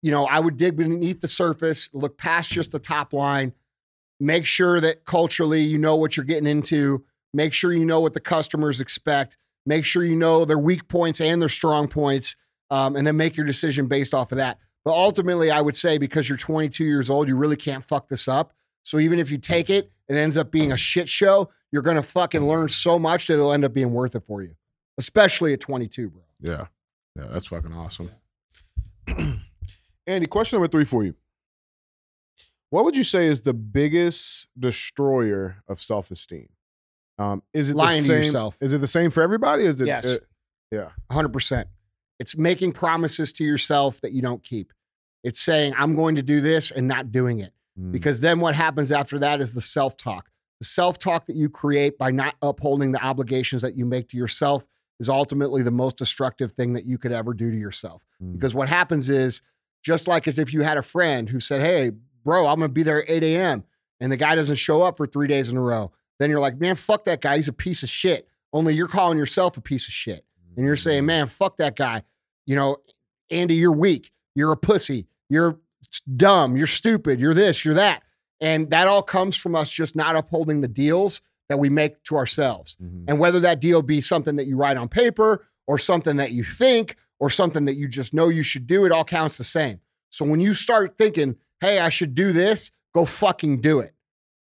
you 0.01 0.11
know, 0.11 0.25
I 0.25 0.39
would 0.39 0.57
dig 0.57 0.75
beneath 0.75 1.21
the 1.21 1.27
surface, 1.27 1.89
look 1.91 2.15
past 2.15 2.51
just 2.51 2.71
the 2.71 2.77
top 2.77 3.11
line, 3.11 3.53
make 4.19 4.45
sure 4.45 4.79
that 4.79 5.03
culturally 5.03 5.61
you 5.61 5.79
know 5.79 5.95
what 5.95 6.15
you're 6.15 6.25
getting 6.25 6.47
into, 6.47 7.03
make 7.33 7.53
sure 7.53 7.73
you 7.73 7.85
know 7.85 7.99
what 7.99 8.13
the 8.13 8.19
customers 8.19 8.79
expect, 8.79 9.35
make 9.65 9.83
sure 9.83 10.03
you 10.03 10.15
know 10.15 10.45
their 10.45 10.59
weak 10.59 10.87
points 10.87 11.19
and 11.19 11.41
their 11.41 11.49
strong 11.49 11.87
points, 11.87 12.35
um, 12.69 12.95
and 12.95 13.07
then 13.07 13.17
make 13.17 13.35
your 13.35 13.47
decision 13.47 13.87
based 13.87 14.13
off 14.13 14.31
of 14.31 14.37
that. 14.37 14.59
But 14.85 14.93
ultimately, 14.93 15.49
I 15.51 15.59
would 15.61 15.75
say 15.75 15.97
because 15.97 16.29
you're 16.29 16.37
22 16.37 16.85
years 16.85 17.09
old, 17.09 17.27
you 17.27 17.35
really 17.35 17.55
can't 17.57 17.83
fuck 17.83 18.07
this 18.07 18.27
up. 18.27 18.53
So 18.83 18.99
even 18.99 19.17
if 19.19 19.31
you 19.31 19.39
take 19.39 19.69
it, 19.71 19.91
it 20.07 20.15
ends 20.15 20.37
up 20.37 20.51
being 20.51 20.71
a 20.71 20.77
shit 20.77 21.09
show. 21.09 21.49
You're 21.71 21.81
gonna 21.81 22.03
fucking 22.03 22.47
learn 22.47 22.69
so 22.69 22.99
much 22.99 23.27
that 23.27 23.33
it'll 23.33 23.51
end 23.51 23.65
up 23.65 23.73
being 23.73 23.91
worth 23.93 24.15
it 24.15 24.23
for 24.27 24.43
you, 24.43 24.55
especially 24.99 25.53
at 25.53 25.59
22, 25.59 26.09
bro. 26.11 26.21
Yeah. 26.39 26.67
Yeah, 27.17 27.25
that's 27.31 27.47
fucking 27.47 27.73
awesome. 27.73 28.11
Andy, 30.07 30.27
question 30.27 30.57
number 30.57 30.67
three 30.67 30.85
for 30.85 31.03
you. 31.03 31.15
What 32.69 32.85
would 32.85 32.95
you 32.97 33.03
say 33.03 33.27
is 33.27 33.41
the 33.41 33.53
biggest 33.53 34.47
destroyer 34.59 35.63
of 35.67 35.81
self 35.81 36.11
esteem? 36.11 36.49
Um, 37.17 37.41
is 37.53 37.69
it 37.69 37.75
Lying 37.75 37.95
the 37.95 38.01
to 38.01 38.07
same, 38.07 38.17
yourself. 38.17 38.57
Is 38.61 38.73
it 38.73 38.79
the 38.79 38.87
same 38.87 39.09
for 39.09 39.23
everybody? 39.23 39.63
Is 39.65 39.79
it, 39.79 39.87
Yes. 39.87 40.05
uh, 40.05 40.17
yeah. 40.71 40.89
100%. 41.09 41.65
It's 42.19 42.37
making 42.37 42.73
promises 42.73 43.31
to 43.33 43.43
yourself 43.43 44.01
that 44.01 44.11
you 44.11 44.21
don't 44.21 44.43
keep. 44.43 44.73
It's 45.25 45.39
saying, 45.39 45.73
I'm 45.75 45.95
going 45.95 46.15
to 46.15 46.21
do 46.21 46.39
this 46.39 46.69
and 46.69 46.87
not 46.87 47.11
doing 47.11 47.39
it. 47.39 47.51
Mm. 47.79 47.91
Because 47.91 48.19
then 48.19 48.39
what 48.39 48.53
happens 48.53 48.91
after 48.91 49.17
that 49.19 49.41
is 49.41 49.55
the 49.55 49.59
self 49.59 49.97
talk. 49.97 50.29
The 50.59 50.65
self 50.65 50.99
talk 50.99 51.25
that 51.25 51.35
you 51.35 51.49
create 51.49 51.97
by 51.97 52.11
not 52.11 52.35
upholding 52.43 52.91
the 52.91 53.03
obligations 53.03 53.63
that 53.63 53.75
you 53.75 53.87
make 53.87 54.07
to 54.09 54.17
yourself 54.17 54.63
is 54.99 55.09
ultimately 55.09 55.63
the 55.63 55.71
most 55.71 55.97
destructive 55.97 56.51
thing 56.51 56.73
that 56.73 56.85
you 56.85 56.99
could 56.99 57.11
ever 57.11 57.33
do 57.33 57.49
to 57.49 57.57
yourself. 57.57 58.05
Mm. 58.23 58.33
Because 58.33 58.53
what 58.53 58.69
happens 58.69 59.09
is, 59.09 59.41
just 59.81 60.07
like 60.07 60.27
as 60.27 60.37
if 60.37 60.53
you 60.53 60.61
had 60.61 60.77
a 60.77 60.83
friend 60.83 61.27
who 61.27 61.39
said, 61.39 61.59
Hey, 61.59 61.91
bro, 62.23 62.45
I'm 62.45 62.59
going 62.59 62.69
to 62.69 62.73
be 62.73 62.83
there 62.83 63.03
at 63.03 63.09
8 63.09 63.23
a.m. 63.23 63.63
and 63.99 64.11
the 64.11 64.17
guy 64.17 64.35
doesn't 64.35 64.57
show 64.57 64.83
up 64.83 64.97
for 64.97 65.07
three 65.07 65.27
days 65.27 65.49
in 65.49 65.57
a 65.57 65.61
row, 65.61 65.91
then 66.19 66.29
you're 66.29 66.39
like, 66.39 66.59
Man, 66.59 66.75
fuck 66.75 67.05
that 67.05 67.21
guy. 67.21 67.37
He's 67.37 67.47
a 67.47 67.53
piece 67.53 67.81
of 67.81 67.89
shit. 67.89 68.27
Only 68.53 68.75
you're 68.75 68.87
calling 68.87 69.17
yourself 69.17 69.57
a 69.57 69.61
piece 69.61 69.87
of 69.87 69.93
shit. 69.93 70.23
And 70.55 70.67
you're 70.67 70.75
saying, 70.75 71.07
Man, 71.07 71.25
fuck 71.25 71.57
that 71.57 71.75
guy. 71.75 72.03
You 72.45 72.55
know, 72.55 72.77
Andy, 73.31 73.55
you're 73.55 73.71
weak. 73.71 74.11
You're 74.35 74.51
a 74.51 74.57
pussy. 74.57 75.07
You're 75.29 75.59
dumb. 76.15 76.55
You're 76.57 76.67
stupid. 76.67 77.19
You're 77.19 77.33
this, 77.33 77.63
you're 77.65 77.75
that. 77.75 78.03
And 78.41 78.69
that 78.71 78.87
all 78.87 79.01
comes 79.01 79.35
from 79.37 79.55
us 79.55 79.71
just 79.71 79.95
not 79.95 80.15
upholding 80.15 80.61
the 80.61 80.67
deals 80.67 81.21
that 81.49 81.57
we 81.57 81.69
make 81.69 82.03
to 82.03 82.17
ourselves. 82.17 82.75
Mhm. 82.81 83.05
And 83.07 83.19
whether 83.19 83.39
that 83.41 83.61
deal 83.61 83.81
be 83.81 84.01
something 84.01 84.35
that 84.35 84.47
you 84.47 84.57
write 84.57 84.77
on 84.77 84.89
paper 84.89 85.45
or 85.67 85.77
something 85.77 86.17
that 86.17 86.31
you 86.31 86.43
think 86.43 86.95
or 87.19 87.29
something 87.29 87.65
that 87.65 87.75
you 87.75 87.87
just 87.87 88.13
know 88.13 88.29
you 88.29 88.43
should 88.43 88.67
do, 88.67 88.85
it 88.85 88.91
all 88.91 89.05
counts 89.05 89.37
the 89.37 89.43
same. 89.43 89.79
So 90.09 90.25
when 90.25 90.39
you 90.39 90.53
start 90.53 90.97
thinking, 90.97 91.35
hey, 91.61 91.79
I 91.79 91.89
should 91.89 92.15
do 92.15 92.33
this, 92.33 92.71
go 92.93 93.05
fucking 93.05 93.61
do 93.61 93.79
it. 93.79 93.93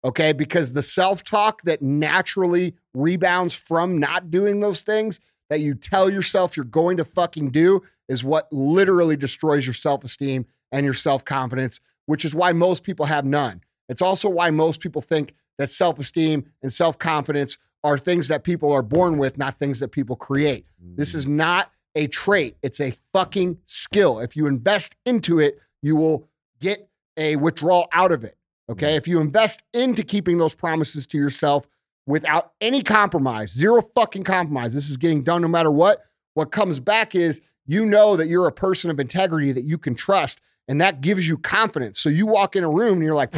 Okay. 0.04 0.32
Because 0.32 0.72
the 0.72 0.82
self 0.82 1.24
talk 1.24 1.62
that 1.62 1.82
naturally 1.82 2.74
rebounds 2.94 3.54
from 3.54 3.98
not 3.98 4.30
doing 4.30 4.60
those 4.60 4.82
things 4.82 5.20
that 5.50 5.60
you 5.60 5.74
tell 5.74 6.08
yourself 6.08 6.56
you're 6.56 6.64
going 6.64 6.96
to 6.96 7.04
fucking 7.04 7.50
do 7.50 7.82
is 8.08 8.22
what 8.24 8.50
literally 8.52 9.16
destroys 9.16 9.66
your 9.66 9.74
self 9.74 10.04
esteem 10.04 10.46
and 10.74 10.84
your 10.84 10.92
self 10.92 11.24
confidence, 11.24 11.80
which 12.04 12.24
is 12.24 12.34
why 12.34 12.52
most 12.52 12.82
people 12.82 13.06
have 13.06 13.24
none. 13.24 13.62
It's 13.88 14.02
also 14.02 14.28
why 14.28 14.50
most 14.50 14.80
people 14.80 15.00
think 15.00 15.34
that 15.56 15.70
self 15.70 15.98
esteem 15.98 16.50
and 16.60 16.70
self 16.70 16.98
confidence 16.98 17.56
are 17.82 17.96
things 17.96 18.28
that 18.28 18.44
people 18.44 18.72
are 18.72 18.82
born 18.82 19.16
with, 19.16 19.38
not 19.38 19.58
things 19.58 19.80
that 19.80 19.88
people 19.88 20.16
create. 20.16 20.66
This 20.96 21.14
is 21.14 21.26
mm. 21.26 21.32
not 21.32 21.70
a 21.94 22.08
trait, 22.08 22.56
it's 22.62 22.80
a 22.80 22.92
fucking 23.12 23.58
skill. 23.66 24.18
If 24.18 24.36
you 24.36 24.46
invest 24.46 24.96
into 25.06 25.38
it, 25.38 25.60
you 25.80 25.94
will 25.94 26.28
get 26.60 26.88
a 27.16 27.36
withdrawal 27.36 27.88
out 27.92 28.10
of 28.10 28.24
it. 28.24 28.36
Okay. 28.68 28.94
Mm. 28.94 28.96
If 28.96 29.06
you 29.06 29.20
invest 29.20 29.62
into 29.72 30.02
keeping 30.02 30.38
those 30.38 30.54
promises 30.54 31.06
to 31.08 31.18
yourself 31.18 31.66
without 32.06 32.52
any 32.60 32.82
compromise, 32.82 33.52
zero 33.52 33.82
fucking 33.94 34.24
compromise, 34.24 34.74
this 34.74 34.90
is 34.90 34.96
getting 34.96 35.22
done 35.22 35.42
no 35.42 35.48
matter 35.48 35.70
what. 35.70 36.04
What 36.32 36.50
comes 36.50 36.80
back 36.80 37.14
is 37.14 37.40
you 37.66 37.86
know 37.86 38.16
that 38.16 38.26
you're 38.26 38.46
a 38.46 38.52
person 38.52 38.90
of 38.90 38.98
integrity 38.98 39.52
that 39.52 39.64
you 39.64 39.78
can 39.78 39.94
trust, 39.94 40.40
and 40.68 40.80
that 40.80 41.00
gives 41.00 41.26
you 41.28 41.38
confidence. 41.38 42.00
So 42.00 42.08
you 42.08 42.26
walk 42.26 42.56
in 42.56 42.64
a 42.64 42.70
room 42.70 42.94
and 42.94 43.02
you're 43.04 43.14
like, 43.14 43.32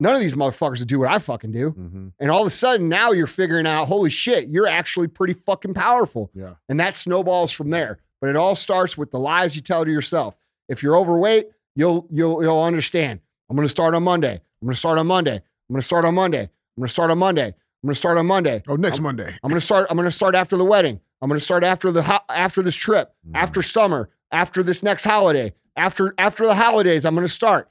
none 0.00 0.14
of 0.14 0.20
these 0.20 0.34
motherfuckers 0.34 0.78
will 0.80 0.86
do 0.86 0.98
what 1.00 1.10
I 1.10 1.18
fucking 1.18 1.52
do. 1.52 1.70
Mhm. 1.72 2.12
And 2.18 2.30
all 2.30 2.40
of 2.40 2.46
a 2.46 2.50
sudden 2.50 2.88
now 2.88 3.12
you're 3.12 3.26
figuring 3.26 3.66
out, 3.66 3.86
holy 3.86 4.10
shit, 4.10 4.48
you're 4.48 4.66
actually 4.66 5.08
pretty 5.08 5.34
fucking 5.34 5.74
powerful. 5.74 6.30
Yeah. 6.34 6.54
And 6.68 6.80
that 6.80 6.94
snowballs 6.94 7.52
from 7.52 7.70
there. 7.70 7.98
But 8.20 8.30
it 8.30 8.36
all 8.36 8.54
starts 8.54 8.96
with 8.96 9.10
the 9.10 9.18
lies 9.18 9.56
you 9.56 9.62
tell 9.62 9.84
to 9.84 9.90
yourself. 9.90 10.36
If 10.68 10.82
you're 10.82 10.96
overweight, 10.96 11.48
you'll 11.74 12.06
you'll 12.10 12.42
you'll 12.42 12.62
understand. 12.62 13.20
I'm 13.50 13.56
gonna 13.56 13.68
start 13.68 13.94
on 13.94 14.04
Monday. 14.04 14.34
I'm 14.60 14.66
gonna 14.66 14.74
start 14.76 14.98
on 14.98 15.06
Monday. 15.08 15.34
I'm 15.34 15.74
gonna 15.74 15.82
start 15.82 16.04
on 16.04 16.14
Monday. 16.14 16.42
I'm 16.42 16.48
gonna 16.80 16.88
start 16.88 17.10
on 17.10 17.18
Monday. 17.18 17.46
I'm 17.48 17.86
gonna 17.88 17.94
start 17.96 18.16
on 18.18 18.26
Monday. 18.26 18.62
Oh, 18.68 18.76
next 18.76 19.00
Monday. 19.00 19.34
I'm 19.42 19.48
gonna 19.48 19.60
start. 19.60 19.88
I'm 19.90 19.96
gonna 19.96 20.10
start 20.12 20.36
after 20.36 20.56
the 20.56 20.64
wedding. 20.64 21.00
I'm 21.20 21.28
gonna 21.28 21.40
start 21.40 21.64
after 21.64 21.90
the 21.90 22.02
ho- 22.02 22.20
after 22.28 22.62
this 22.62 22.76
trip, 22.76 23.12
Mm. 23.28 23.32
after 23.34 23.60
summer, 23.60 24.08
after 24.30 24.62
this 24.62 24.82
next 24.84 25.02
holiday, 25.04 25.52
after 25.76 26.14
after 26.18 26.46
the 26.46 26.54
holidays. 26.54 27.04
I'm 27.04 27.14
gonna 27.14 27.28
start. 27.28 27.68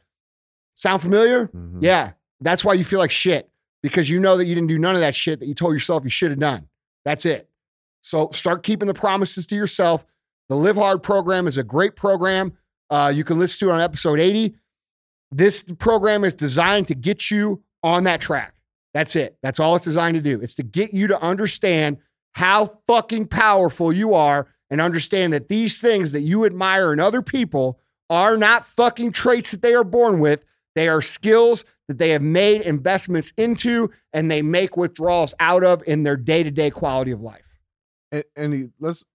Sound 0.75 1.01
familiar? 1.01 1.47
Mhm. 1.47 1.79
Yeah, 1.81 2.11
that's 2.39 2.63
why 2.65 2.73
you 2.73 2.83
feel 2.83 2.99
like 2.99 3.11
shit 3.11 3.49
because 3.83 4.09
you 4.09 4.19
know 4.19 4.37
that 4.37 4.45
you 4.45 4.55
didn't 4.55 4.67
do 4.69 4.77
none 4.77 4.95
of 4.95 5.01
that 5.01 5.15
shit 5.15 5.39
that 5.39 5.47
you 5.47 5.53
told 5.55 5.73
yourself 5.73 6.03
you 6.03 6.09
should 6.09 6.31
have 6.31 6.39
done. 6.39 6.67
That's 7.05 7.25
it. 7.25 7.49
So 8.01 8.29
start 8.31 8.63
keeping 8.63 8.87
the 8.87 8.93
promises 8.93 9.45
to 9.47 9.55
yourself. 9.55 10.05
The 10.49 10.55
Live 10.55 10.75
Hard 10.75 11.03
program 11.03 11.47
is 11.47 11.57
a 11.57 11.63
great 11.63 11.95
program. 11.95 12.53
Uh, 12.89 13.11
you 13.13 13.23
can 13.23 13.39
listen 13.39 13.67
to 13.67 13.71
it 13.71 13.75
on 13.75 13.81
episode 13.81 14.19
80. 14.19 14.55
This 15.31 15.63
program 15.63 16.23
is 16.23 16.33
designed 16.33 16.87
to 16.89 16.95
get 16.95 17.31
you 17.31 17.63
on 17.83 18.03
that 18.03 18.21
track. 18.21 18.53
That's 18.93 19.15
it. 19.15 19.37
That's 19.41 19.59
all 19.59 19.75
it's 19.75 19.85
designed 19.85 20.15
to 20.15 20.21
do. 20.21 20.41
It's 20.41 20.55
to 20.55 20.63
get 20.63 20.93
you 20.93 21.07
to 21.07 21.21
understand 21.21 21.97
how 22.33 22.79
fucking 22.87 23.27
powerful 23.27 23.93
you 23.93 24.13
are 24.13 24.47
and 24.69 24.81
understand 24.81 25.33
that 25.33 25.47
these 25.47 25.79
things 25.79 26.11
that 26.11 26.21
you 26.21 26.45
admire 26.45 26.91
in 26.91 26.99
other 26.99 27.21
people 27.21 27.79
are 28.11 28.37
not 28.37 28.65
fucking 28.65 29.13
traits 29.13 29.51
that 29.51 29.61
they 29.61 29.73
are 29.73 29.85
born 29.85 30.19
with. 30.19 30.43
They 30.75 30.89
are 30.89 31.01
skills 31.01 31.63
that 31.87 31.97
they 31.97 32.09
have 32.09 32.21
made 32.21 32.61
investments 32.61 33.33
into 33.37 33.89
and 34.13 34.29
they 34.29 34.41
make 34.41 34.75
withdrawals 34.77 35.33
out 35.39 35.63
of 35.63 35.81
in 35.87 36.03
their 36.03 36.17
day 36.17 36.43
to 36.43 36.51
day 36.51 36.69
quality 36.69 37.11
of 37.11 37.21
life. 37.21 37.57
And, 38.11 38.25
and 38.35 38.73
let's 38.79 39.05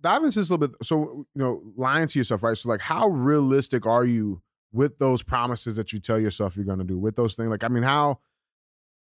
dive 0.00 0.24
into 0.24 0.38
this 0.38 0.48
a 0.48 0.54
little 0.54 0.66
bit. 0.66 0.76
So, 0.82 1.26
you 1.34 1.42
know, 1.42 1.62
lying 1.76 2.08
to 2.08 2.18
yourself, 2.18 2.42
right? 2.42 2.56
So, 2.56 2.70
like, 2.70 2.80
how 2.80 3.08
realistic 3.08 3.86
are 3.86 4.04
you 4.04 4.40
with 4.72 4.98
those 4.98 5.22
promises 5.22 5.76
that 5.76 5.92
you 5.92 6.00
tell 6.00 6.18
yourself 6.18 6.56
you're 6.56 6.64
going 6.64 6.78
to 6.78 6.84
do? 6.84 6.98
With 6.98 7.16
those 7.16 7.34
things, 7.34 7.50
like, 7.50 7.64
I 7.64 7.68
mean, 7.68 7.82
how? 7.82 8.18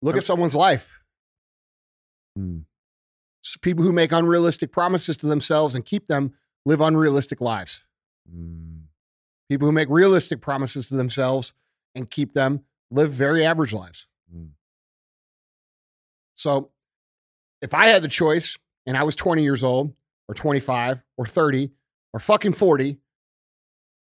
Look 0.02 0.18
at 0.18 0.24
someone's 0.24 0.56
life. 0.56 1.00
Hmm. 2.36 2.60
People 3.62 3.86
who 3.86 3.94
make 3.94 4.12
unrealistic 4.12 4.72
promises 4.74 5.16
to 5.18 5.28
themselves 5.28 5.76
and 5.76 5.86
keep 5.86 6.08
them 6.08 6.34
live 6.66 6.82
unrealistic 6.82 7.40
lives. 7.40 7.84
Hmm. 8.30 8.69
People 9.50 9.68
who 9.68 9.72
make 9.72 9.90
realistic 9.90 10.42
promises 10.42 10.90
to 10.90 10.96
themselves 10.96 11.54
and 11.96 12.10
keep 12.10 12.34
them 12.34 12.64
live 12.92 13.12
very 13.12 13.46
average 13.46 13.74
lives. 13.74 14.08
Mm. 14.34 14.50
So 16.36 16.70
if 17.62 17.74
I 17.74 17.88
had 17.88 18.02
the 18.02 18.08
choice 18.08 18.58
and 18.86 18.96
I 18.96 19.04
was 19.04 19.16
20 19.16 19.44
years 19.44 19.64
old 19.64 19.94
or 20.28 20.36
25 20.36 21.02
or 21.18 21.26
30 21.26 21.72
or 22.14 22.20
fucking 22.20 22.54
40, 22.54 22.98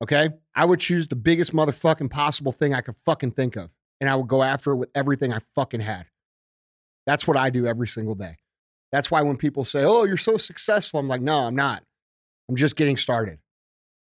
okay, 0.03 0.29
I 0.55 0.65
would 0.65 0.79
choose 0.79 1.07
the 1.07 1.15
biggest 1.15 1.53
motherfucking 1.53 2.09
possible 2.09 2.51
thing 2.51 2.73
I 2.73 2.81
could 2.81 2.95
fucking 3.05 3.31
think 3.31 3.55
of. 3.55 3.69
And 3.99 4.09
I 4.09 4.15
would 4.15 4.27
go 4.27 4.41
after 4.41 4.71
it 4.71 4.77
with 4.77 4.89
everything 4.95 5.31
I 5.33 5.39
fucking 5.53 5.81
had. 5.81 6.07
That's 7.05 7.27
what 7.27 7.37
I 7.37 7.49
do 7.49 7.67
every 7.67 7.87
single 7.87 8.15
day. 8.15 8.37
That's 8.91 9.11
why 9.11 9.21
when 9.21 9.37
people 9.37 9.63
say, 9.63 9.83
oh, 9.83 10.03
you're 10.05 10.17
so 10.17 10.37
successful, 10.37 10.99
I'm 10.99 11.07
like, 11.07 11.21
no, 11.21 11.39
I'm 11.39 11.55
not. 11.55 11.83
I'm 12.49 12.55
just 12.55 12.75
getting 12.75 12.97
started. 12.97 13.39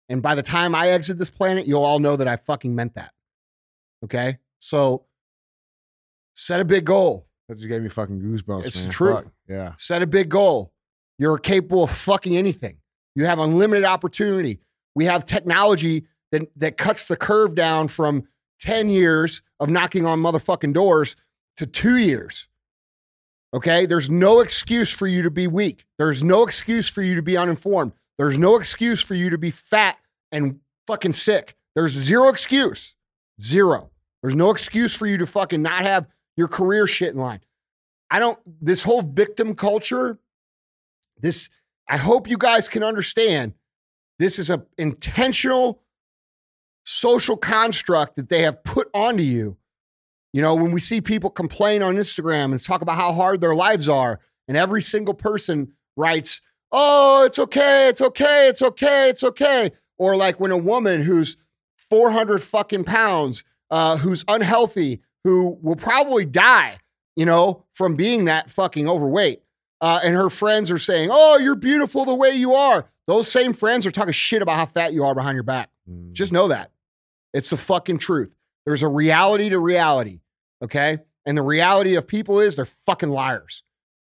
And 0.10 0.22
by 0.22 0.36
the 0.36 0.44
time 0.44 0.76
I 0.76 0.90
exit 0.90 1.18
this 1.18 1.30
planet, 1.30 1.66
you'll 1.66 1.84
all 1.84 2.00
know 2.00 2.16
that 2.16 2.28
I 2.28 2.36
fucking 2.36 2.76
meant 2.76 2.96
that. 2.96 3.14
Okay. 4.04 4.38
So 4.60 5.06
set 6.36 6.60
a 6.60 6.66
big 6.66 6.86
goal. 6.86 7.28
That 7.48 7.56
just 7.56 7.68
gave 7.68 7.82
me 7.82 7.90
fucking 7.90 8.20
goosebumps. 8.22 8.66
It's 8.66 8.84
man. 8.84 8.92
truth. 8.92 9.16
Fuck. 9.16 9.34
Yeah. 9.48 9.74
Set 9.78 10.02
a 10.02 10.08
big 10.08 10.30
goal. 10.30 10.74
You're 11.18 11.38
capable 11.38 11.84
of 11.84 11.92
fucking 11.92 12.36
anything. 12.36 12.78
You 13.16 13.26
have 13.26 13.40
unlimited 13.40 13.86
opportunity. 13.86 14.60
We 14.96 15.06
have 15.06 15.26
technology 15.26 16.06
that, 16.32 16.50
that 16.58 16.78
cuts 16.78 17.08
the 17.08 17.16
curve 17.16 17.56
down 17.56 17.88
from 17.88 18.28
10 18.60 18.90
years 18.90 19.42
of 19.60 19.70
knocking 19.70 20.06
on 20.06 20.20
motherfucking 20.20 20.74
doors 20.74 21.16
to 21.58 21.66
two 21.66 21.98
years. 21.98 22.48
Okay. 23.54 23.86
There's 23.86 24.10
no 24.10 24.40
excuse 24.40 24.90
for 24.90 25.06
you 25.06 25.22
to 25.22 25.32
be 25.32 25.48
weak. 25.48 25.86
There's 25.98 26.24
no 26.24 26.44
excuse 26.44 26.88
for 26.88 27.02
you 27.02 27.16
to 27.16 27.22
be 27.22 27.38
uninformed. 27.38 27.94
There's 28.18 28.38
no 28.38 28.58
excuse 28.58 29.02
for 29.02 29.16
you 29.16 29.30
to 29.32 29.38
be 29.38 29.52
fat 29.52 29.98
and 30.32 30.60
fucking 30.88 31.14
sick. 31.14 31.56
There's 31.76 31.92
zero 31.92 32.30
excuse. 32.30 32.96
Zero. 33.42 33.90
There's 34.22 34.36
no 34.36 34.52
excuse 34.52 34.96
for 34.96 35.06
you 35.06 35.18
to 35.18 35.28
fucking 35.28 35.62
not 35.62 35.82
have 35.82 36.08
your 36.38 36.48
career 36.48 36.88
shit 36.88 37.14
in 37.14 37.20
line. 37.20 37.42
I 38.10 38.20
don't, 38.20 38.40
this 38.62 38.84
whole 38.84 39.02
victim 39.02 39.56
culture, 39.56 40.20
this, 41.20 41.50
I 41.90 41.98
hope 41.98 42.30
you 42.30 42.38
guys 42.38 42.70
can 42.70 42.84
understand 42.84 43.54
this 44.20 44.38
is 44.38 44.50
an 44.50 44.66
intentional 44.78 45.82
social 46.86 47.36
construct 47.36 48.16
that 48.18 48.30
they 48.30 48.44
have 48.44 48.64
put 48.64 48.90
onto 48.94 49.24
you. 49.24 49.58
You 50.32 50.42
know, 50.42 50.56
when 50.56 50.72
we 50.72 50.80
see 50.80 51.02
people 51.02 51.30
complain 51.30 51.84
on 51.84 51.96
Instagram 51.96 52.46
and 52.46 52.64
talk 52.64 52.82
about 52.82 52.96
how 52.96 53.14
hard 53.14 53.42
their 53.42 53.56
lives 53.56 53.90
are, 53.90 54.20
and 54.48 54.58
every 54.58 54.82
single 54.82 55.14
person 55.14 55.74
writes, 55.96 56.42
Oh, 56.76 57.24
it's 57.24 57.38
okay, 57.38 57.88
it's 57.88 58.02
okay, 58.02 58.48
it's 58.48 58.62
okay, 58.64 59.10
it's 59.10 59.24
okay. 59.24 59.72
Or 60.00 60.16
like 60.16 60.40
when 60.40 60.50
a 60.50 60.58
woman 60.58 61.02
who's 61.02 61.38
400 61.92 62.40
fucking 62.42 62.84
pounds, 62.84 63.44
uh, 63.70 63.98
who's 63.98 64.26
unhealthy, 64.28 65.02
who 65.24 65.58
will 65.62 65.76
probably 65.76 66.26
die, 66.26 66.80
you 67.16 67.28
know, 67.28 67.64
from 67.74 67.96
being 67.96 68.26
that 68.26 68.50
fucking 68.50 68.90
overweight. 68.90 69.44
Uh, 69.82 70.00
and 70.04 70.16
her 70.16 70.30
friends 70.30 70.72
are 70.72 70.80
saying, 70.80 71.10
Oh, 71.12 71.38
you're 71.38 71.56
beautiful 71.56 72.06
the 72.06 72.16
way 72.16 72.32
you 72.32 72.56
are. 72.56 72.90
Those 73.06 73.32
same 73.32 73.54
friends 73.54 73.86
are 73.86 73.92
talking 73.92 74.14
shit 74.14 74.42
about 74.42 74.56
how 74.56 74.66
fat 74.66 74.94
you 74.94 75.04
are 75.04 75.14
behind 75.14 75.36
your 75.36 75.44
back. 75.44 75.70
Mm. 75.90 76.14
Just 76.14 76.32
know 76.32 76.48
that. 76.48 76.72
It's 77.34 77.50
the 77.50 77.58
fucking 77.58 78.00
truth. 78.00 78.34
There's 78.66 78.84
a 78.84 78.88
reality 78.88 79.50
to 79.50 79.60
reality. 79.60 80.22
Okay. 80.64 81.00
And 81.26 81.38
the 81.38 81.42
reality 81.42 81.96
of 81.96 82.08
people 82.08 82.40
is 82.40 82.56
they're 82.56 82.66
fucking 82.66 83.10
liars. 83.10 83.64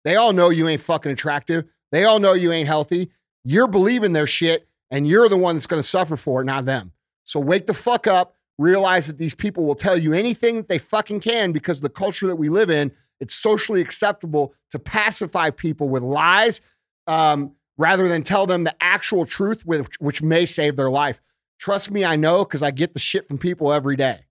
They 0.04 0.16
all 0.16 0.32
know 0.32 0.50
you 0.50 0.68
ain't 0.68 0.80
fucking 0.80 1.10
attractive. 1.10 1.64
They 1.94 2.02
all 2.02 2.18
know 2.18 2.32
you 2.32 2.50
ain't 2.50 2.66
healthy. 2.66 3.12
You're 3.44 3.68
believing 3.68 4.14
their 4.14 4.26
shit 4.26 4.66
and 4.90 5.06
you're 5.06 5.28
the 5.28 5.36
one 5.36 5.54
that's 5.54 5.68
going 5.68 5.80
to 5.80 5.86
suffer 5.86 6.16
for 6.16 6.42
it, 6.42 6.44
not 6.44 6.64
them. 6.64 6.90
So 7.22 7.38
wake 7.38 7.66
the 7.66 7.72
fuck 7.72 8.08
up. 8.08 8.34
Realize 8.58 9.06
that 9.06 9.16
these 9.16 9.36
people 9.36 9.64
will 9.64 9.76
tell 9.76 9.96
you 9.96 10.12
anything 10.12 10.64
they 10.64 10.78
fucking 10.78 11.20
can 11.20 11.52
because 11.52 11.82
the 11.82 11.88
culture 11.88 12.26
that 12.26 12.34
we 12.34 12.48
live 12.48 12.68
in, 12.68 12.90
it's 13.20 13.32
socially 13.32 13.80
acceptable 13.80 14.54
to 14.72 14.80
pacify 14.80 15.50
people 15.50 15.88
with 15.88 16.02
lies 16.02 16.62
um, 17.06 17.52
rather 17.78 18.08
than 18.08 18.24
tell 18.24 18.44
them 18.44 18.64
the 18.64 18.74
actual 18.82 19.24
truth, 19.24 19.64
which, 19.64 19.94
which 20.00 20.20
may 20.20 20.46
save 20.46 20.74
their 20.74 20.90
life. 20.90 21.20
Trust 21.60 21.92
me, 21.92 22.04
I 22.04 22.16
know 22.16 22.44
because 22.44 22.64
I 22.64 22.72
get 22.72 22.94
the 22.94 22.98
shit 22.98 23.28
from 23.28 23.38
people 23.38 23.72
every 23.72 23.94
day. 23.94 24.22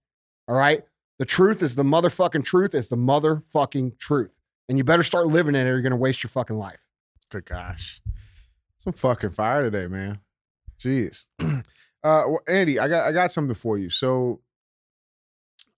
All 0.49 0.56
right. 0.56 0.84
The 1.17 1.26
truth 1.26 1.63
is 1.63 1.78
the 1.78 1.84
motherfucking 1.84 2.43
truth 2.43 2.76
is 2.76 2.89
the 2.89 2.97
motherfucking 2.97 3.99
truth. 3.99 4.32
And 4.67 4.78
you 4.78 4.84
better 4.84 5.04
start 5.04 5.28
living 5.28 5.56
in 5.56 5.65
it 5.65 5.69
or 5.69 5.76
you're 5.76 5.82
going 5.82 5.91
to 5.91 5.95
waste 5.95 6.23
your 6.23 6.30
fucking 6.30 6.58
life. 6.58 6.83
Good 7.34 7.46
gosh. 7.46 8.02
Some 8.78 8.93
fucking 8.93 9.32
fire 9.32 9.63
today, 9.69 9.88
man. 9.88 10.19
Jeez. 10.80 11.26
Uh 12.06 12.24
well, 12.28 12.41
Andy, 12.50 12.80
I 12.80 12.89
got 12.89 13.08
I 13.08 13.13
got 13.13 13.32
something 13.32 13.56
for 13.56 13.78
you. 13.78 13.89
So 13.89 14.41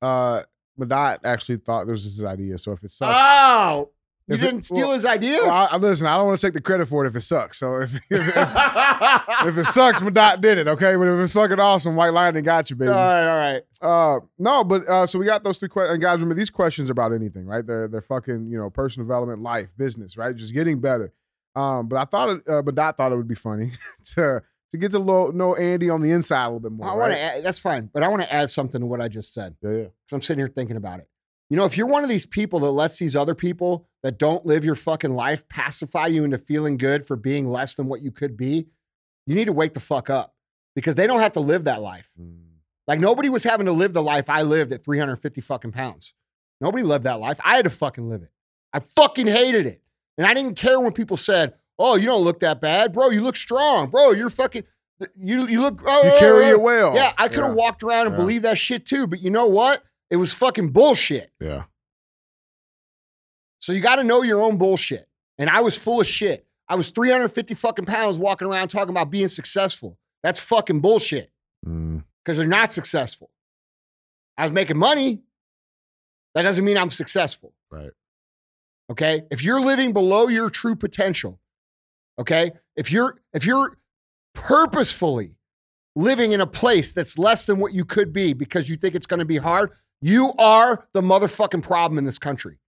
uh 0.01 0.41
Madot 0.79 1.19
actually 1.23 1.57
thought 1.57 1.85
this 1.85 2.03
was 2.03 2.03
his 2.17 2.23
idea. 2.23 2.57
So 2.57 2.71
if 2.71 2.83
it 2.83 2.89
sucks, 2.89 3.15
Oh, 3.23 3.91
you 4.27 4.33
If 4.35 4.41
it- 4.41 4.45
didn't 4.47 4.65
steal 4.65 4.87
well- 4.87 4.93
his 4.95 5.05
idea? 5.05 5.37
well, 5.43 5.69
I, 5.71 5.77
listen, 5.77 6.07
I 6.07 6.17
don't 6.17 6.25
want 6.25 6.39
to 6.39 6.47
take 6.47 6.55
the 6.55 6.61
credit 6.61 6.87
for 6.87 7.05
it 7.05 7.09
if 7.09 7.15
it 7.15 7.21
sucks. 7.21 7.59
So 7.59 7.81
if 7.81 7.93
if, 8.09 8.27
if, 8.27 8.27
if 9.47 9.57
it 9.59 9.65
sucks, 9.67 10.01
Madot 10.01 10.41
did 10.41 10.57
it, 10.57 10.67
okay? 10.67 10.95
But 10.95 11.03
if 11.09 11.19
it's 11.25 11.33
fucking 11.33 11.59
awesome, 11.59 11.95
White 11.95 12.11
Lightning 12.13 12.43
got 12.43 12.71
you, 12.71 12.75
baby. 12.75 12.89
all 12.91 12.95
right, 12.97 13.27
all 13.29 13.37
right. 13.37 13.63
Uh, 14.15 14.19
no, 14.39 14.63
but 14.63 14.87
uh, 14.89 15.05
so 15.05 15.19
we 15.19 15.25
got 15.27 15.43
those 15.43 15.59
three 15.59 15.69
questions. 15.69 15.93
And 15.93 16.01
guys, 16.01 16.15
remember 16.15 16.33
these 16.33 16.49
questions 16.49 16.89
are 16.89 16.93
about 16.93 17.13
anything, 17.13 17.45
right? 17.45 17.63
They're 17.65 17.87
they're 17.87 18.01
fucking 18.01 18.49
you 18.49 18.57
know 18.57 18.71
personal 18.71 19.05
development, 19.05 19.43
life, 19.43 19.77
business, 19.77 20.17
right? 20.17 20.35
Just 20.35 20.55
getting 20.55 20.81
better. 20.81 21.13
Um, 21.55 21.87
but 21.87 21.97
I 21.97 22.05
thought, 22.05 22.29
it, 22.29 22.49
uh, 22.49 22.61
but 22.61 22.75
Dot 22.75 22.97
thought 22.97 23.11
it 23.11 23.15
would 23.15 23.27
be 23.27 23.35
funny 23.35 23.71
to 24.15 24.41
to 24.71 24.77
get 24.77 24.91
to 24.91 24.99
lo- 24.99 25.31
know 25.31 25.55
Andy 25.55 25.89
on 25.89 26.01
the 26.01 26.11
inside 26.11 26.43
a 26.43 26.47
little 26.47 26.59
bit 26.59 26.71
more. 26.71 26.87
I 26.89 26.95
want 26.95 27.13
to 27.13 27.19
add, 27.19 27.43
that's 27.45 27.59
fine, 27.59 27.89
but 27.93 28.03
I 28.03 28.07
want 28.07 28.23
to 28.23 28.33
add 28.33 28.49
something 28.49 28.81
to 28.81 28.87
what 28.87 28.99
I 28.99 29.07
just 29.07 29.33
said 29.33 29.55
Yeah, 29.61 29.69
yeah. 29.69 29.75
because 29.77 30.11
I'm 30.13 30.21
sitting 30.21 30.39
here 30.39 30.47
thinking 30.49 30.75
about 30.75 30.99
it. 30.99 31.07
You 31.49 31.55
know, 31.57 31.65
if 31.65 31.77
you're 31.77 31.87
one 31.87 32.03
of 32.03 32.09
these 32.09 32.25
people 32.25 32.59
that 32.61 32.71
lets 32.71 32.97
these 32.97 33.15
other 33.15 33.35
people 33.35 33.87
that 34.01 34.17
don't 34.17 34.45
live 34.45 34.65
your 34.65 34.73
fucking 34.75 35.11
life 35.13 35.47
pacify 35.47 36.07
you 36.07 36.23
into 36.23 36.39
feeling 36.39 36.75
good 36.77 37.05
for 37.05 37.15
being 37.15 37.47
less 37.47 37.75
than 37.75 37.85
what 37.87 38.01
you 38.01 38.11
could 38.11 38.35
be, 38.35 38.67
you 39.27 39.35
need 39.35 39.45
to 39.45 39.53
wake 39.53 39.73
the 39.73 39.79
fuck 39.79 40.09
up 40.09 40.33
because 40.75 40.95
they 40.95 41.05
don't 41.05 41.19
have 41.19 41.33
to 41.33 41.39
live 41.39 41.65
that 41.65 41.81
life. 41.81 42.09
Mm. 42.19 42.39
Like 42.87 42.99
nobody 42.99 43.29
was 43.29 43.43
having 43.43 43.67
to 43.67 43.71
live 43.71 43.93
the 43.93 44.01
life 44.01 44.29
I 44.29 44.41
lived 44.41 44.73
at 44.73 44.83
350 44.83 45.39
fucking 45.41 45.71
pounds. 45.71 46.15
Nobody 46.59 46.83
lived 46.83 47.03
that 47.05 47.19
life. 47.19 47.39
I 47.45 47.55
had 47.57 47.65
to 47.65 47.71
fucking 47.71 48.09
live 48.09 48.23
it. 48.23 48.31
I 48.73 48.79
fucking 48.79 49.27
hated 49.27 49.67
it. 49.67 49.81
And 50.17 50.25
I 50.25 50.33
didn't 50.33 50.55
care 50.55 50.79
when 50.79 50.91
people 50.93 51.17
said, 51.17 51.53
"Oh, 51.77 51.95
you 51.95 52.05
don't 52.05 52.23
look 52.23 52.39
that 52.41 52.61
bad, 52.61 52.93
bro. 52.93 53.09
You 53.09 53.21
look 53.21 53.35
strong, 53.35 53.89
bro. 53.89 54.11
You're 54.11 54.29
fucking 54.29 54.63
you 55.17 55.45
you 55.47 55.61
look 55.61 55.81
oh, 55.85 56.03
You 56.03 56.11
oh, 56.13 56.19
carry 56.19 56.45
oh." 56.45 56.49
it 56.51 56.61
well. 56.61 56.95
Yeah, 56.95 57.11
I 57.17 57.27
could 57.27 57.43
have 57.43 57.53
walked 57.53 57.83
around 57.83 58.07
and 58.07 58.15
Yeah. 58.15 58.21
believed 58.21 58.45
that 58.45 58.57
shit 58.57 58.85
too, 58.85 59.07
but 59.07 59.19
you 59.19 59.29
know 59.29 59.45
what? 59.45 59.83
It 60.09 60.17
was 60.17 60.33
fucking 60.33 60.69
bullshit. 60.69 61.31
Yeah. 61.41 61.63
So 63.59 63.71
you 63.73 63.81
got 63.81 63.95
to 63.95 64.03
know 64.03 64.21
your 64.21 64.41
own 64.41 64.57
bullshit. 64.57 65.07
And 65.37 65.49
I 65.49 65.61
was 65.61 65.75
full 65.75 65.99
of 65.99 66.07
shit. 66.07 66.45
I 66.69 66.75
was 66.75 66.89
350 66.91 67.55
fucking 67.55 67.85
pounds 67.85 68.17
walking 68.17 68.47
around 68.47 68.69
talking 68.69 68.91
about 68.91 69.09
being 69.09 69.27
successful. 69.27 69.97
That's 70.23 70.39
fucking 70.39 70.79
bullshit 70.81 71.31
Mm. 71.65 72.03
because 72.23 72.37
they're 72.37 72.47
not 72.47 72.71
successful. 72.71 73.31
I 74.37 74.43
was 74.43 74.51
making 74.51 74.77
money. 74.77 75.23
That 76.35 76.43
doesn't 76.43 76.63
mean 76.63 76.77
I'm 76.77 76.89
successful. 76.91 77.53
Right. 77.71 77.91
Okay. 78.89 79.23
If 79.31 79.43
you're 79.43 79.61
living 79.61 79.93
below 79.93 80.27
your 80.27 80.49
true 80.49 80.75
potential, 80.75 81.39
okay, 82.19 82.51
if 82.75 82.91
you're 82.91 83.19
if 83.33 83.45
you're 83.45 83.77
purposefully 84.33 85.35
living 85.95 86.33
in 86.33 86.41
a 86.41 86.47
place 86.47 86.93
that's 86.93 87.17
less 87.17 87.45
than 87.45 87.59
what 87.59 87.73
you 87.73 87.85
could 87.85 88.11
be 88.11 88.33
because 88.33 88.69
you 88.69 88.75
think 88.77 88.95
it's 88.95 89.05
going 89.05 89.19
to 89.19 89.25
be 89.25 89.37
hard, 89.37 89.71
you 90.01 90.33
are 90.37 90.87
the 90.93 91.01
motherfucking 91.01 91.63
problem 91.63 91.97
in 91.97 92.05
this 92.05 92.19
country. 92.19 92.59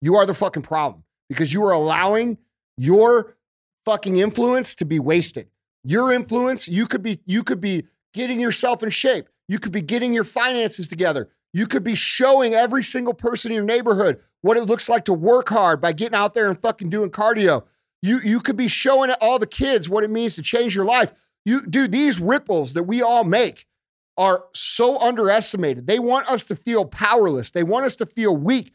You 0.00 0.16
are 0.16 0.26
the 0.26 0.34
fucking 0.34 0.62
problem 0.62 1.04
because 1.28 1.52
you 1.52 1.64
are 1.64 1.72
allowing 1.72 2.38
your 2.76 3.36
fucking 3.84 4.18
influence 4.18 4.74
to 4.76 4.84
be 4.84 5.00
wasted. 5.00 5.48
Your 5.82 6.12
influence, 6.12 6.68
you 6.68 6.86
could 6.86 7.02
be 7.02 7.20
you 7.26 7.42
could 7.42 7.60
be 7.60 7.86
getting 8.14 8.40
yourself 8.40 8.82
in 8.82 8.90
shape. 8.90 9.28
You 9.48 9.58
could 9.58 9.72
be 9.72 9.80
getting 9.80 10.12
your 10.12 10.24
finances 10.24 10.88
together. 10.88 11.30
You 11.52 11.66
could 11.66 11.84
be 11.84 11.94
showing 11.94 12.54
every 12.54 12.82
single 12.82 13.14
person 13.14 13.50
in 13.50 13.56
your 13.56 13.64
neighborhood 13.64 14.20
what 14.42 14.56
it 14.56 14.64
looks 14.64 14.88
like 14.88 15.04
to 15.06 15.12
work 15.12 15.48
hard 15.48 15.80
by 15.80 15.92
getting 15.92 16.16
out 16.16 16.34
there 16.34 16.48
and 16.48 16.60
fucking 16.60 16.90
doing 16.90 17.10
cardio. 17.10 17.64
You 18.02 18.20
you 18.20 18.40
could 18.40 18.56
be 18.56 18.68
showing 18.68 19.10
all 19.20 19.38
the 19.38 19.46
kids 19.46 19.88
what 19.88 20.04
it 20.04 20.10
means 20.10 20.34
to 20.34 20.42
change 20.42 20.74
your 20.74 20.84
life. 20.84 21.12
You 21.44 21.66
dude, 21.66 21.92
these 21.92 22.20
ripples 22.20 22.74
that 22.74 22.84
we 22.84 23.02
all 23.02 23.24
make 23.24 23.66
are 24.16 24.44
so 24.52 24.98
underestimated. 25.00 25.86
They 25.86 25.98
want 25.98 26.30
us 26.30 26.44
to 26.46 26.56
feel 26.56 26.84
powerless. 26.84 27.50
They 27.50 27.62
want 27.62 27.86
us 27.86 27.96
to 27.96 28.06
feel 28.06 28.36
weak. 28.36 28.72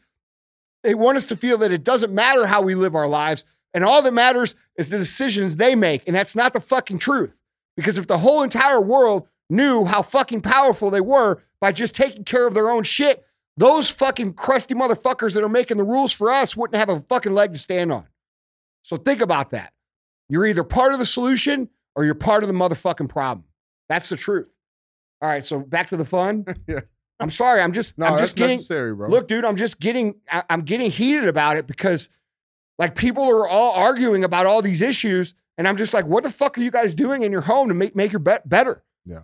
They 0.82 0.94
want 0.94 1.16
us 1.16 1.26
to 1.26 1.36
feel 1.36 1.58
that 1.58 1.72
it 1.72 1.84
doesn't 1.84 2.12
matter 2.12 2.46
how 2.46 2.62
we 2.62 2.74
live 2.74 2.94
our 2.94 3.08
lives 3.08 3.44
and 3.74 3.84
all 3.84 4.00
that 4.02 4.14
matters 4.14 4.54
is 4.76 4.88
the 4.88 4.98
decisions 4.98 5.56
they 5.56 5.74
make. 5.74 6.04
And 6.06 6.14
that's 6.14 6.36
not 6.36 6.52
the 6.52 6.60
fucking 6.60 6.98
truth. 6.98 7.36
Because 7.76 7.98
if 7.98 8.06
the 8.06 8.18
whole 8.18 8.42
entire 8.42 8.80
world 8.80 9.26
knew 9.50 9.84
how 9.84 10.02
fucking 10.02 10.40
powerful 10.40 10.90
they 10.90 11.00
were 11.00 11.42
by 11.60 11.72
just 11.72 11.94
taking 11.94 12.24
care 12.24 12.46
of 12.46 12.54
their 12.54 12.70
own 12.70 12.82
shit, 12.82 13.24
those 13.56 13.90
fucking 13.90 14.34
crusty 14.34 14.74
motherfuckers 14.74 15.34
that 15.34 15.44
are 15.44 15.48
making 15.48 15.76
the 15.76 15.84
rules 15.84 16.12
for 16.12 16.30
us 16.30 16.56
wouldn't 16.56 16.76
have 16.76 16.88
a 16.88 17.00
fucking 17.00 17.32
leg 17.32 17.52
to 17.52 17.58
stand 17.58 17.92
on. 17.92 18.06
So 18.82 18.96
think 18.96 19.20
about 19.20 19.50
that. 19.50 19.72
You're 20.28 20.46
either 20.46 20.64
part 20.64 20.92
of 20.92 20.98
the 20.98 21.06
solution 21.06 21.68
or 21.94 22.04
you're 22.04 22.14
part 22.14 22.42
of 22.42 22.48
the 22.48 22.54
motherfucking 22.54 23.08
problem. 23.08 23.44
That's 23.88 24.08
the 24.08 24.16
truth. 24.16 24.48
All 25.22 25.28
right, 25.28 25.44
so 25.44 25.60
back 25.60 25.88
to 25.90 25.96
the 25.96 26.04
fun. 26.04 26.44
Yeah. 26.66 26.80
I'm 27.20 27.30
sorry. 27.30 27.60
I'm 27.60 27.72
just 27.72 27.96
No, 27.96 28.06
I'm 28.06 28.18
just 28.18 28.36
getting 28.36 28.56
necessary, 28.56 28.92
bro. 28.92 29.08
Look, 29.08 29.28
dude, 29.28 29.44
I'm 29.44 29.54
just 29.54 29.78
getting 29.78 30.16
I, 30.30 30.42
I'm 30.50 30.62
getting 30.62 30.90
heated 30.90 31.26
about 31.28 31.56
it 31.56 31.66
because 31.66 32.10
like 32.76 32.96
people 32.96 33.22
are 33.30 33.46
all 33.46 33.72
arguing 33.74 34.24
about 34.24 34.46
all 34.46 34.60
these 34.62 34.82
issues, 34.82 35.32
and 35.56 35.68
I'm 35.68 35.76
just 35.76 35.94
like, 35.94 36.06
what 36.06 36.24
the 36.24 36.30
fuck 36.30 36.58
are 36.58 36.60
you 36.60 36.72
guys 36.72 36.96
doing 36.96 37.22
in 37.22 37.30
your 37.30 37.42
home 37.42 37.68
to 37.68 37.74
make 37.74 37.94
make 37.94 38.10
your 38.10 38.18
bet 38.18 38.48
better? 38.48 38.82
Yeah. 39.06 39.20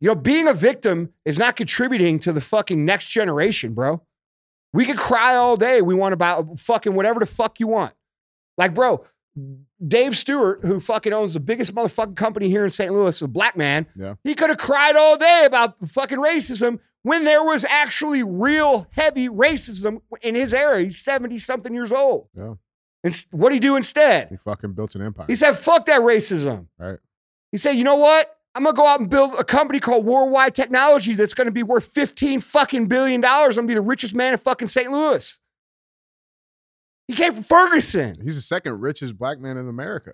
You 0.00 0.08
know, 0.08 0.14
being 0.14 0.48
a 0.48 0.54
victim 0.54 1.12
is 1.24 1.38
not 1.38 1.56
contributing 1.56 2.18
to 2.20 2.32
the 2.32 2.40
fucking 2.40 2.84
next 2.84 3.10
generation, 3.10 3.74
bro. 3.74 4.02
We 4.72 4.86
could 4.86 4.96
cry 4.96 5.34
all 5.34 5.56
day. 5.56 5.82
We 5.82 5.94
want 5.94 6.14
about 6.14 6.58
fucking 6.58 6.94
whatever 6.94 7.20
the 7.20 7.26
fuck 7.26 7.60
you 7.60 7.66
want. 7.66 7.92
Like, 8.56 8.72
bro, 8.74 9.04
Dave 9.86 10.16
Steward, 10.16 10.60
who 10.62 10.80
fucking 10.80 11.12
owns 11.12 11.34
the 11.34 11.40
biggest 11.40 11.74
motherfucking 11.74 12.16
company 12.16 12.48
here 12.48 12.64
in 12.64 12.70
St. 12.70 12.92
Louis, 12.92 13.20
a 13.22 13.28
black 13.28 13.56
man, 13.56 13.86
Yeah. 13.96 14.14
he 14.24 14.34
could 14.34 14.48
have 14.50 14.58
cried 14.58 14.96
all 14.96 15.16
day 15.18 15.44
about 15.44 15.76
fucking 15.88 16.18
racism 16.18 16.78
when 17.02 17.24
there 17.24 17.42
was 17.42 17.64
actually 17.64 18.22
real 18.22 18.86
heavy 18.92 19.28
racism 19.28 20.00
in 20.22 20.34
his 20.34 20.52
era. 20.54 20.80
He's 20.82 20.98
70 20.98 21.38
something 21.38 21.74
years 21.74 21.92
old. 21.92 22.28
Yeah. 22.36 22.54
And 23.02 23.26
what 23.30 23.48
did 23.48 23.54
he 23.54 23.60
do 23.60 23.76
instead? 23.76 24.28
He 24.28 24.36
fucking 24.36 24.72
built 24.74 24.94
an 24.94 25.02
empire. 25.02 25.26
He 25.26 25.34
said, 25.36 25.58
fuck 25.58 25.86
that 25.86 26.00
racism. 26.00 26.66
Right. 26.78 26.98
He 27.50 27.56
said, 27.56 27.72
you 27.72 27.84
know 27.84 27.96
what? 27.96 28.36
I'm 28.54 28.64
gonna 28.64 28.76
go 28.76 28.86
out 28.86 29.00
and 29.00 29.08
build 29.08 29.34
a 29.38 29.44
company 29.44 29.78
called 29.80 30.04
Worldwide 30.04 30.54
Technology 30.54 31.14
that's 31.14 31.34
gonna 31.34 31.50
be 31.52 31.62
worth 31.62 31.86
15 31.92 32.40
fucking 32.40 32.86
billion 32.86 33.20
dollars. 33.20 33.56
I'm 33.58 33.62
gonna 33.64 33.68
be 33.68 33.74
the 33.74 33.80
richest 33.80 34.14
man 34.14 34.32
in 34.32 34.38
fucking 34.38 34.68
St. 34.68 34.90
Louis. 34.90 35.38
He 37.06 37.14
came 37.14 37.32
from 37.34 37.42
Ferguson. 37.42 38.18
He's 38.22 38.36
the 38.36 38.42
second 38.42 38.80
richest 38.80 39.18
black 39.18 39.38
man 39.40 39.56
in 39.56 39.68
America. 39.68 40.12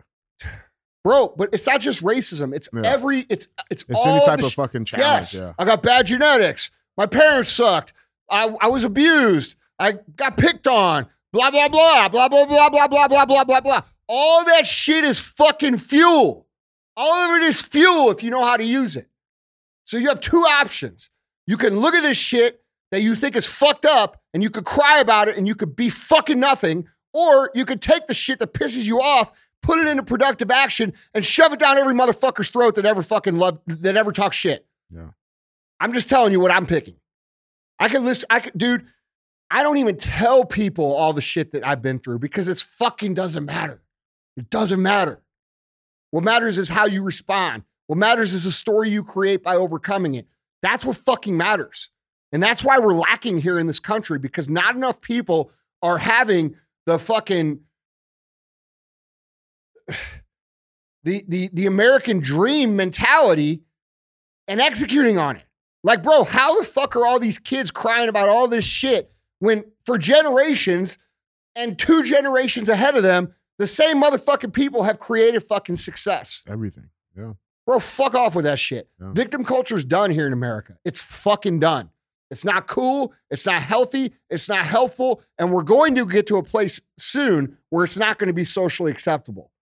Bro, 1.05 1.35
but 1.37 1.51
it's 1.53 1.67
not 1.67 1.81
just 1.81 2.03
racism. 2.03 2.55
It's 2.55 2.69
Yeah. 2.73 2.83
every 2.85 3.27
it's 3.29 3.49
it's, 3.71 3.85
It's 3.89 3.99
all 4.01 4.17
any 4.17 4.25
type 4.25 4.41
the 4.41 4.47
of 4.47 4.53
fucking 4.55 4.85
challenge. 4.87 5.05
Yes, 5.07 5.35
Yeah. 5.35 5.53
I 5.59 5.65
got 5.65 5.83
bad 5.83 6.07
genetics. 6.07 6.71
My 6.97 7.07
parents 7.07 7.51
sucked. 7.51 7.93
I, 8.31 8.55
I 8.61 8.67
was 8.69 8.85
abused. 8.85 9.57
I 9.79 9.99
got 10.17 10.37
picked 10.37 10.67
on. 10.67 11.07
Blah 11.33 11.51
blah 11.51 11.69
blah 11.69 12.09
blah 12.09 12.29
blah 12.29 12.47
blah 12.47 12.71
blah 12.71 12.89
blah 12.89 13.07
blah 13.09 13.25
blah 13.27 13.45
blah 13.45 13.61
blah. 13.61 13.83
All 14.09 14.45
that 14.47 14.67
shit 14.67 15.05
is 15.05 15.19
fucking 15.21 15.79
fuel. 15.79 16.46
All 16.97 17.31
of 17.31 17.43
it 17.43 17.45
is 17.45 17.61
fuel 17.61 18.11
if 18.11 18.23
you 18.23 18.31
know 18.31 18.45
how 18.45 18.57
to 18.57 18.65
use 18.65 18.97
it. 18.97 19.09
So 19.85 19.97
you 19.97 20.09
have 20.09 20.21
two 20.21 20.41
options. 20.41 21.11
You 21.47 21.57
can 21.57 21.79
look 21.79 21.95
at 21.95 22.03
this 22.03 22.17
shit 22.17 22.63
that 22.91 23.03
you 23.03 23.15
think 23.15 23.37
is 23.37 23.47
fucked 23.47 23.85
up 23.85 24.21
and 24.33 24.43
you 24.43 24.51
could 24.51 24.65
cry 24.65 24.99
about 24.99 25.29
it 25.29 25.37
and 25.37 25.47
you 25.47 25.55
could 25.55 25.77
be 25.77 25.89
fucking 25.91 26.41
nothing, 26.41 26.89
or 27.13 27.51
you 27.55 27.65
could 27.65 27.81
take 27.81 28.07
the 28.07 28.15
shit 28.15 28.39
that 28.39 28.53
pisses 28.53 28.87
you 28.87 29.01
off, 29.01 29.33
put 29.63 29.79
it 29.79 29.89
into 29.89 30.03
productive 30.03 30.51
action, 30.51 30.93
and 31.15 31.25
shove 31.25 31.53
it 31.53 31.59
down 31.59 31.79
every 31.79 31.95
motherfucker's 31.95 32.51
throat 32.51 32.75
that 32.75 32.85
ever 32.85 33.03
fucking 33.03 33.37
loved 33.37 33.61
that 33.67 33.97
ever 33.97 34.13
talks 34.13 34.37
shit. 34.37 34.67
Yeah. 34.91 35.11
I'm 35.81 35.93
just 35.93 36.09
telling 36.09 36.33
you 36.33 36.41
what 36.41 36.51
I'm 36.51 36.67
picking. 36.67 36.97
I 37.79 37.89
could 37.89 38.03
list, 38.03 38.25
I 38.31 38.41
could, 38.41 38.57
dude, 38.57 38.87
I 39.51 39.63
don't 39.63 39.77
even 39.77 39.97
tell 39.97 40.45
people 40.45 40.95
all 40.95 41.13
the 41.13 41.21
shit 41.21 41.53
that 41.53 41.67
I've 41.67 41.83
been 41.83 41.99
through 41.99 42.19
because 42.19 42.49
it's 42.49 42.63
fucking 42.63 43.15
doesn't 43.15 43.45
matter. 43.45 43.83
It 44.37 44.51
doesn't 44.51 44.81
matter. 44.83 45.23
What 46.17 46.25
matters 46.25 46.57
is 46.59 46.71
how 46.71 46.87
you 46.87 47.03
respond. 47.03 47.65
What 47.89 47.99
matters 47.99 48.33
is 48.33 48.45
the 48.45 48.51
story 48.51 48.89
you 48.89 49.05
create 49.05 49.43
by 49.43 49.57
overcoming 49.57 50.15
it. 50.15 50.27
That's 50.63 50.83
what 50.83 50.97
fucking 50.97 51.37
matters. 51.37 51.91
And 52.33 52.43
that's 52.43 52.65
why 52.65 52.79
we're 52.79 52.95
lacking 52.95 53.37
here 53.37 53.59
in 53.59 53.67
this 53.67 53.81
country 53.81 54.19
because 54.19 54.49
not 54.49 54.75
enough 54.75 55.03
people 55.03 55.51
are 55.83 55.99
having 55.99 56.57
the 56.87 56.99
fucking 56.99 57.61
the 61.05 61.23
the 61.29 61.51
the 61.53 61.67
American 61.67 62.21
dream 62.21 62.77
mentality 62.77 63.61
and 64.49 64.59
executing 64.59 65.19
on 65.19 65.37
it. 65.37 65.45
Like, 65.85 66.03
bro, 66.03 66.25
how 66.25 66.59
the 66.59 66.67
fuck 66.67 66.97
are 66.97 67.05
all 67.05 67.19
these 67.19 67.39
kids 67.39 67.71
crying 67.71 68.09
about 68.09 68.31
all 68.31 68.49
this 68.49 68.65
shit 68.65 69.13
when 69.41 69.65
for 69.85 69.99
generations 69.99 70.97
and 71.55 71.79
two 71.79 72.03
generations 72.05 72.71
ahead 72.71 72.97
of 72.97 73.03
them, 73.03 73.35
the 73.59 73.67
same 73.67 74.03
motherfucking 74.03 74.53
people 74.53 74.83
have 74.83 74.99
created 74.99 75.43
fucking 75.43 75.77
success? 75.77 76.43
Everything. 76.49 76.91
Yeah. 77.17 77.33
Bro, 77.67 77.81
fuck 77.81 78.15
off 78.15 78.35
with 78.35 78.45
that 78.45 78.59
shit. 78.59 78.89
Yeah. 79.01 79.13
Victim 79.13 79.45
culture 79.45 79.77
is 79.77 79.85
done 79.85 80.11
here 80.11 80.27
in 80.27 80.33
America. 80.33 80.79
It's 80.85 81.01
fucking 81.01 81.61
done. 81.61 81.91
It's 82.31 82.45
not 82.45 82.67
cool. 82.67 83.13
It's 83.31 83.47
not 83.47 83.63
healthy. 83.63 84.13
It's 84.31 84.49
not 84.49 84.65
helpful. 84.67 85.23
And 85.39 85.53
we're 85.53 85.63
going 85.63 85.95
to 85.95 86.07
get 86.07 86.27
to 86.29 86.37
a 86.37 86.43
place 86.43 86.81
soon 86.99 87.57
where 87.71 87.85
it's 87.85 87.97
not 87.97 88.19
going 88.19 88.29
to 88.29 88.33
be 88.33 88.45
socially 88.45 88.91
acceptable. 88.91 89.53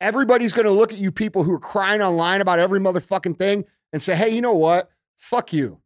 Everybody's 0.00 0.52
going 0.52 0.66
to 0.66 0.72
look 0.72 0.92
at 0.92 0.98
you 0.98 1.10
people 1.10 1.42
who 1.42 1.52
are 1.52 1.58
crying 1.58 2.02
online 2.02 2.40
about 2.40 2.58
every 2.58 2.78
motherfucking 2.78 3.38
thing 3.38 3.64
and 3.92 4.00
say, 4.00 4.14
hey, 4.14 4.28
you 4.28 4.40
know 4.40 4.54
what? 4.54 4.90
Fuck 5.16 5.52
you. 5.52 5.80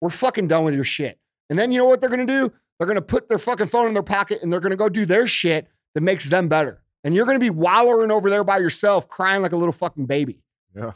We're 0.00 0.10
fucking 0.10 0.48
done 0.48 0.64
with 0.64 0.74
your 0.74 0.84
shit. 0.84 1.18
And 1.48 1.58
then 1.58 1.72
you 1.72 1.78
know 1.78 1.86
what 1.86 2.00
they're 2.00 2.10
going 2.10 2.26
to 2.26 2.32
do? 2.32 2.52
They're 2.78 2.86
going 2.86 2.96
to 2.96 3.02
put 3.02 3.28
their 3.28 3.38
fucking 3.38 3.68
phone 3.68 3.88
in 3.88 3.94
their 3.94 4.02
pocket 4.02 4.42
and 4.42 4.52
they're 4.52 4.60
going 4.60 4.70
to 4.70 4.76
go 4.76 4.88
do 4.88 5.06
their 5.06 5.26
shit 5.26 5.68
that 5.94 6.00
makes 6.00 6.28
them 6.28 6.48
better. 6.48 6.81
And 7.04 7.14
you're 7.14 7.26
going 7.26 7.36
to 7.36 7.44
be 7.44 7.50
wallowing 7.50 8.10
over 8.10 8.30
there 8.30 8.44
by 8.44 8.58
yourself, 8.58 9.08
crying 9.08 9.42
like 9.42 9.52
a 9.52 9.56
little 9.56 9.72
fucking 9.72 10.06
baby. 10.06 10.42
Yeah. 10.74 10.92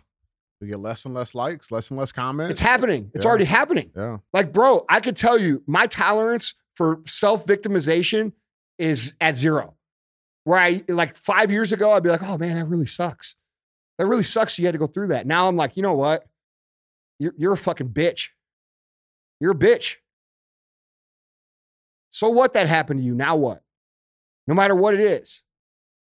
We 0.61 0.69
get 0.69 0.79
less 0.79 1.05
and 1.05 1.13
less 1.15 1.35
likes, 1.35 1.71
less 1.71 1.91
and 1.91 1.99
less 1.99 2.13
comments. 2.13 2.53
It's 2.53 2.61
happening. 2.61 3.11
It's 3.15 3.25
Yeah. 3.25 3.29
already 3.29 3.45
happening. 3.45 3.91
yeah. 3.95 4.19
Like, 4.33 4.53
bro, 4.53 4.85
I 4.89 5.01
could 5.01 5.17
tell 5.17 5.37
you 5.39 5.63
my 5.67 5.87
tolerance 5.87 6.55
for 6.77 7.01
self 7.07 7.45
victimization 7.45 8.33
is 8.79 9.15
at 9.21 9.37
zero. 9.37 9.75
Where 10.45 10.59
I, 10.61 10.81
like 10.89 11.17
five 11.17 11.51
years 11.51 11.73
ago, 11.73 11.91
I'd 11.91 12.03
be 12.05 12.09
like, 12.11 12.23
oh 12.23 12.39
man, 12.39 12.57
that 12.57 12.67
really 12.67 12.87
sucks. 12.87 13.37
That 13.99 14.07
really 14.07 14.23
sucks. 14.23 14.59
You 14.59 14.67
had 14.67 14.73
to 14.73 14.79
go 14.79 14.87
through 14.87 15.09
that. 15.09 15.27
Now 15.27 15.49
I'm 15.49 15.57
like, 15.57 15.77
you 15.77 15.83
know 15.83 15.95
what? 15.95 16.25
You're, 17.19 17.35
you're 17.37 17.53
a 17.55 17.59
fucking 17.59 17.89
bitch. 17.91 18.29
You're 19.41 19.53
a 19.53 19.57
bitch. 19.57 19.97
So 22.11 22.29
what 22.31 22.53
that 22.55 22.69
happened 22.69 23.01
to 23.01 23.05
you? 23.05 23.15
Now 23.15 23.37
what? 23.37 23.63
No 24.47 24.55
matter 24.55 24.75
what 24.75 24.95
it 24.95 25.01
is. 25.01 25.43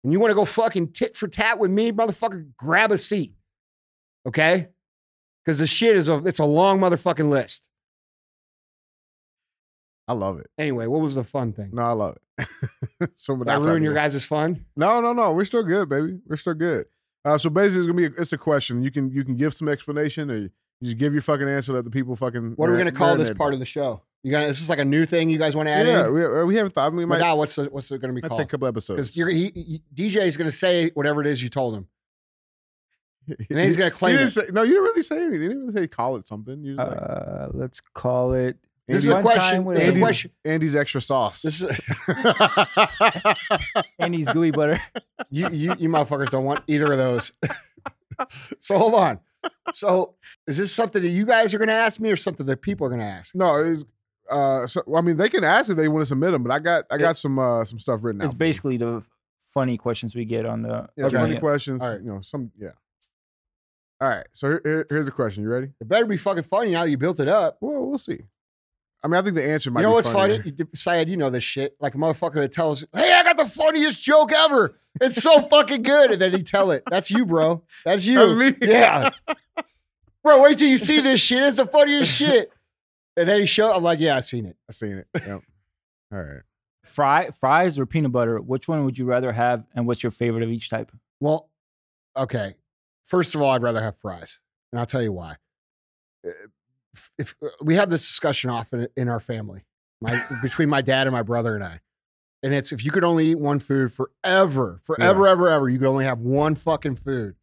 And 0.04 0.14
you 0.14 0.20
want 0.20 0.32
to 0.32 0.36
go 0.36 0.46
fucking 0.46 0.92
tit 0.94 1.16
for 1.16 1.28
tat 1.28 1.60
with 1.60 1.72
me, 1.72 1.92
motherfucker, 1.92 2.48
grab 2.58 2.92
a 2.92 2.98
seat. 2.98 3.34
Okay? 4.26 4.70
Because 5.44 5.60
the 5.60 5.68
shit 5.68 5.96
is 5.96 6.10
a 6.10 6.18
it's 6.26 6.40
a 6.40 6.46
long 6.46 6.80
motherfucking 6.80 7.30
list. 7.30 7.70
I 10.08 10.14
love 10.14 10.40
it. 10.40 10.50
Anyway, 10.58 10.88
what 10.88 11.02
was 11.02 11.16
the 11.16 11.24
fun 11.24 11.54
thing? 11.54 11.72
No, 11.74 11.82
I 11.82 11.92
love 11.92 12.18
it. 12.40 12.48
so 13.16 13.36
Did 13.36 13.50
I 13.50 13.56
ruin 13.56 13.84
your 13.84 13.94
guys' 13.94 14.26
fun? 14.26 14.66
No, 14.76 15.02
no, 15.02 15.12
no. 15.12 15.34
We're 15.34 15.46
still 15.46 15.64
good, 15.64 15.90
baby. 15.90 16.20
We're 16.26 16.38
still 16.38 16.54
good. 16.54 16.86
Uh, 17.26 17.38
so 17.38 17.50
basically, 17.50 17.80
it's 17.80 17.88
gonna 17.88 18.10
be 18.10 18.16
a, 18.16 18.22
it's 18.22 18.32
a 18.32 18.38
question. 18.38 18.82
You 18.84 18.92
can 18.92 19.12
you 19.12 19.26
can 19.26 19.36
give 19.36 19.54
some 19.54 19.68
explanation, 19.68 20.32
or 20.32 20.38
you 20.38 20.50
just 20.82 20.98
give 20.98 21.14
your 21.14 21.22
fucking 21.22 21.48
answer. 21.48 21.74
Let 21.74 21.84
the 21.84 21.90
people 21.92 22.16
fucking. 22.16 22.54
What 22.56 22.70
are 22.70 22.72
we 22.72 22.78
gonna 22.78 22.92
call 22.92 23.18
this 23.18 23.32
part 23.32 23.54
of 23.54 23.60
the 23.60 23.66
show? 23.66 24.02
You 24.24 24.32
gonna 24.32 24.48
this 24.48 24.58
is 24.58 24.64
this 24.64 24.70
like 24.70 24.80
a 24.80 24.86
new 24.86 25.06
thing 25.06 25.30
you 25.30 25.38
guys 25.38 25.56
want 25.56 25.68
to 25.68 25.74
add 25.74 25.86
Yeah, 25.88 26.08
in? 26.08 26.14
we, 26.14 26.44
we 26.46 26.56
haven't 26.56 26.74
thought. 26.74 26.88
I 26.88 26.90
mean, 26.90 26.98
we 26.98 27.06
My 27.06 27.16
might, 27.18 27.24
God, 27.26 27.38
what's 27.38 27.56
the, 27.56 27.66
what's 27.66 27.90
it 27.92 28.02
gonna 28.02 28.14
be 28.14 28.22
might 28.22 28.28
called? 28.30 28.40
take 28.40 28.48
a 28.48 28.50
couple 28.52 28.68
episodes. 28.68 29.12
Because 29.12 29.32
he, 29.34 29.52
he, 29.56 29.82
DJ 29.94 30.24
is 30.26 30.36
gonna 30.38 30.52
say 30.52 30.90
whatever 30.96 31.22
it 31.22 31.28
is 31.28 31.42
you 31.42 31.50
told 31.50 31.76
him, 31.76 31.88
and 33.28 33.38
then 33.50 33.64
he's 33.66 33.78
gonna 33.78 33.90
he 33.90 33.96
claim 33.96 34.16
didn't 34.16 34.28
it. 34.28 34.32
say, 34.32 34.46
no, 34.52 34.64
you 34.64 34.72
didn't 34.72 34.84
really 34.84 35.02
say 35.02 35.18
anything. 35.18 35.42
You 35.42 35.48
didn't 35.50 35.68
really 35.68 35.82
say 35.84 35.88
call 35.88 36.16
it 36.18 36.28
something. 36.28 36.64
You 36.64 36.76
just 36.76 36.90
like 36.90 37.00
Uh, 37.00 37.48
let's 37.54 37.80
call 37.80 38.34
it. 38.34 38.58
This 38.88 39.04
is 39.04 39.10
a 39.10 39.22
question. 39.22 39.66
This 39.66 39.82
is 39.82 39.88
a 39.88 39.92
Andy's- 39.92 40.04
question. 40.06 40.32
Andy's 40.46 40.76
extra 40.76 41.02
sauce. 41.02 41.42
This 41.42 41.62
is 41.62 41.80
Andy's 44.00 44.30
gooey 44.30 44.52
butter. 44.52 44.80
you, 45.30 45.50
you, 45.50 45.76
you 45.78 45.90
motherfuckers 45.90 46.30
don't 46.30 46.46
want 46.46 46.64
either 46.68 46.92
of 46.92 46.98
those. 46.98 47.34
so 48.60 48.78
hold 48.78 48.96
on. 48.96 49.20
So 49.74 50.16
is 50.48 50.58
this 50.58 50.72
something 50.74 51.02
that 51.02 51.10
you 51.10 51.26
guys 51.26 51.54
are 51.54 51.58
gonna 51.60 51.72
ask 51.74 52.00
me, 52.00 52.10
or 52.12 52.16
something 52.16 52.46
that 52.48 52.62
people 52.62 52.88
are 52.88 52.90
gonna 52.90 53.04
ask? 53.04 53.36
no, 53.36 53.56
it's, 53.58 53.84
uh, 54.30 54.68
so, 54.68 54.82
I 54.96 55.02
mean, 55.02 55.18
they 55.18 55.30
can 55.30 55.44
ask 55.44 55.70
if 55.70 55.78
they 55.78 55.88
want 55.88 56.02
to 56.02 56.06
submit 56.08 56.32
them, 56.32 56.44
but 56.44 56.52
I 56.52 56.60
got 56.60 56.86
I 56.92 56.98
got 56.98 57.18
some 57.18 57.38
uh 57.40 57.64
some 57.66 57.80
stuff 57.80 58.00
written. 58.04 58.22
It's 58.22 58.34
for 58.34 58.38
basically 58.40 58.78
the 58.78 59.04
funny 59.54 59.78
questions 59.78 60.16
we 60.16 60.26
get 60.26 60.46
on 60.46 60.62
the. 60.64 60.88
yeah, 60.96 61.10
funny 61.10 61.34
Yeah. 61.36 61.40
questions. 61.40 61.82
All 61.82 61.92
right. 61.92 62.02
You 62.02 62.08
know, 62.14 62.22
some 62.22 62.52
yeah. 62.58 62.72
All 64.00 64.08
right, 64.10 64.28
so 64.32 64.48
here, 64.50 64.62
here- 64.64 64.88
here's 64.92 65.06
the 65.06 65.12
question. 65.12 65.42
You 65.42 65.50
ready? 65.50 65.70
It 65.82 65.88
better 65.88 66.06
be 66.06 66.18
fucking 66.18 66.44
funny 66.44 66.72
now 66.72 66.84
that 66.84 66.92
you 66.92 66.98
built 66.98 67.20
it 67.20 67.28
up. 67.28 67.58
Well, 67.62 67.84
we'll 67.88 67.98
see. 67.98 68.20
I 69.04 69.08
mean, 69.08 69.16
I 69.16 69.22
think 69.24 69.34
the 69.36 69.44
answer 69.44 69.72
might. 69.72 69.80
You 69.82 69.88
know 69.88 69.92
be 69.92 69.96
what's 69.96 70.10
funnier. 70.10 70.38
funny? 70.44 70.54
You- 70.56 70.68
Syed, 70.76 71.10
you 71.10 71.18
know 71.18 71.30
this 71.32 71.44
shit. 71.44 71.76
Like 71.80 71.96
a 71.96 71.98
motherfucker 71.98 72.36
that 72.36 72.52
tells, 72.52 72.86
"Hey, 72.94 73.12
I 73.14 73.24
got 73.24 73.38
the 73.38 73.46
funniest 73.48 74.04
joke 74.04 74.32
ever. 74.32 74.76
It's 75.02 75.22
so 75.22 75.42
fucking 75.48 75.82
good," 75.82 76.12
and 76.12 76.22
then 76.22 76.32
he 76.32 76.44
tell 76.44 76.70
it. 76.72 76.84
That's 76.90 77.10
you, 77.10 77.26
bro. 77.26 77.64
That's 77.86 78.06
you. 78.06 78.36
That's 78.36 78.60
me. 78.62 78.68
Yeah, 78.68 79.10
bro. 80.24 80.44
Wait 80.44 80.60
till 80.60 80.68
you 80.68 80.78
see 80.78 81.02
this 81.02 81.20
shit. 81.22 81.42
It's 81.44 81.58
the 81.58 81.66
funniest 81.66 82.12
shit. 82.18 82.52
And 83.18 83.28
then 83.28 83.40
he 83.40 83.46
show. 83.48 83.76
I'm 83.76 83.84
like, 83.84 84.00
yeah, 84.00 84.16
I 84.16 84.20
seen 84.22 84.46
it. 84.46 84.56
I 84.70 84.72
seen 84.72 84.98
it. 85.00 85.08
Yep. 85.28 85.42
All 86.14 86.20
right. 86.20 86.42
Fry, 86.86 87.30
fries 87.32 87.78
or 87.78 87.86
peanut 87.86 88.14
butter? 88.14 88.40
Which 88.40 88.68
one 88.70 88.86
would 88.86 88.98
you 88.98 89.04
rather 89.06 89.34
have, 89.34 89.66
and 89.76 89.86
what's 89.86 90.02
your 90.04 90.12
favorite 90.12 90.44
of 90.44 90.50
each 90.50 90.70
type? 90.70 90.90
Well, 91.20 91.50
okay. 92.16 92.56
First 93.06 93.36
of 93.36 93.42
all, 93.42 93.50
I'd 93.50 93.62
rather 93.62 93.82
have 93.82 93.98
fries, 93.98 94.40
and 94.72 94.80
I'll 94.80 94.86
tell 94.86 95.02
you 95.02 95.12
why. 95.12 95.36
Uh, 96.26 96.32
If 97.18 97.36
uh, 97.44 97.48
we 97.62 97.76
have 97.76 97.90
this 97.90 98.08
discussion 98.08 98.50
often 98.50 98.88
in 98.96 99.10
our 99.10 99.20
family, 99.20 99.66
my 100.00 100.24
between 100.42 100.70
my 100.70 100.82
dad 100.82 101.08
and 101.08 101.14
my 101.14 101.24
brother 101.24 101.56
and 101.56 101.64
I, 101.64 101.82
and 102.44 102.54
it's 102.54 102.72
if 102.72 102.86
you 102.86 102.92
could 102.92 103.04
only 103.04 103.28
eat 103.32 103.40
one 103.40 103.60
food 103.60 103.92
forever, 103.92 104.80
forever, 104.84 105.28
ever, 105.28 105.50
ever, 105.50 105.70
you 105.70 105.80
could 105.80 105.88
only 105.90 106.06
have 106.06 106.20
one 106.20 106.56
fucking 106.56 106.96
food. 106.96 107.36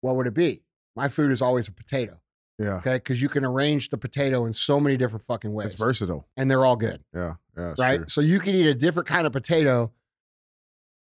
What 0.00 0.16
would 0.16 0.26
it 0.26 0.34
be? 0.34 0.62
My 0.96 1.08
food 1.08 1.30
is 1.30 1.42
always 1.42 1.68
a 1.68 1.72
potato. 1.72 2.19
Yeah. 2.60 2.74
Okay, 2.74 2.94
because 2.96 3.22
you 3.22 3.28
can 3.30 3.44
arrange 3.44 3.88
the 3.88 3.96
potato 3.98 4.44
in 4.44 4.52
so 4.52 4.78
many 4.78 4.96
different 4.98 5.24
fucking 5.24 5.52
ways, 5.52 5.70
It's 5.72 5.80
versatile. 5.80 6.26
and 6.36 6.50
they're 6.50 6.64
all 6.64 6.76
good 6.76 7.02
Yeah. 7.14 7.34
Yeah. 7.56 7.74
right? 7.78 7.96
true. 7.96 8.06
So 8.08 8.20
you 8.20 8.38
can 8.38 8.54
eat 8.54 8.66
a 8.66 8.74
different 8.74 9.08
kind 9.08 9.26
of 9.26 9.32
potato. 9.32 9.90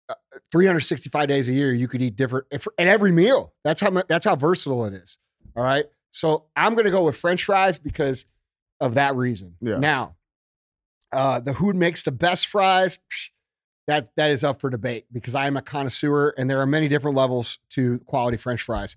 uh, 0.09 0.13
365 0.51 1.27
days 1.27 1.49
a 1.49 1.53
year, 1.53 1.73
you 1.73 1.87
could 1.87 2.01
eat 2.01 2.15
different 2.15 2.45
if, 2.51 2.67
and 2.77 2.87
every 2.89 3.11
meal. 3.11 3.53
That's 3.63 3.81
how 3.81 3.89
that's 4.07 4.25
how 4.25 4.35
versatile 4.35 4.85
it 4.85 4.93
is. 4.93 5.17
All 5.55 5.63
right. 5.63 5.85
So 6.11 6.45
I'm 6.55 6.73
gonna 6.75 6.89
go 6.91 7.03
with 7.03 7.15
French 7.15 7.43
fries 7.43 7.77
because 7.77 8.25
of 8.79 8.95
that 8.95 9.15
reason. 9.15 9.55
Yeah. 9.61 9.77
Now, 9.77 10.15
uh, 11.11 11.39
the 11.39 11.53
who 11.53 11.73
makes 11.73 12.03
the 12.03 12.11
best 12.11 12.47
fries, 12.47 12.97
psh, 13.11 13.29
that 13.87 14.09
that 14.15 14.31
is 14.31 14.43
up 14.43 14.61
for 14.61 14.69
debate 14.69 15.05
because 15.11 15.35
I 15.35 15.45
am 15.47 15.57
a 15.57 15.61
connoisseur, 15.61 16.29
and 16.37 16.49
there 16.49 16.59
are 16.61 16.65
many 16.67 16.87
different 16.87 17.15
levels 17.17 17.59
to 17.71 17.99
quality 18.05 18.37
French 18.37 18.61
fries. 18.63 18.95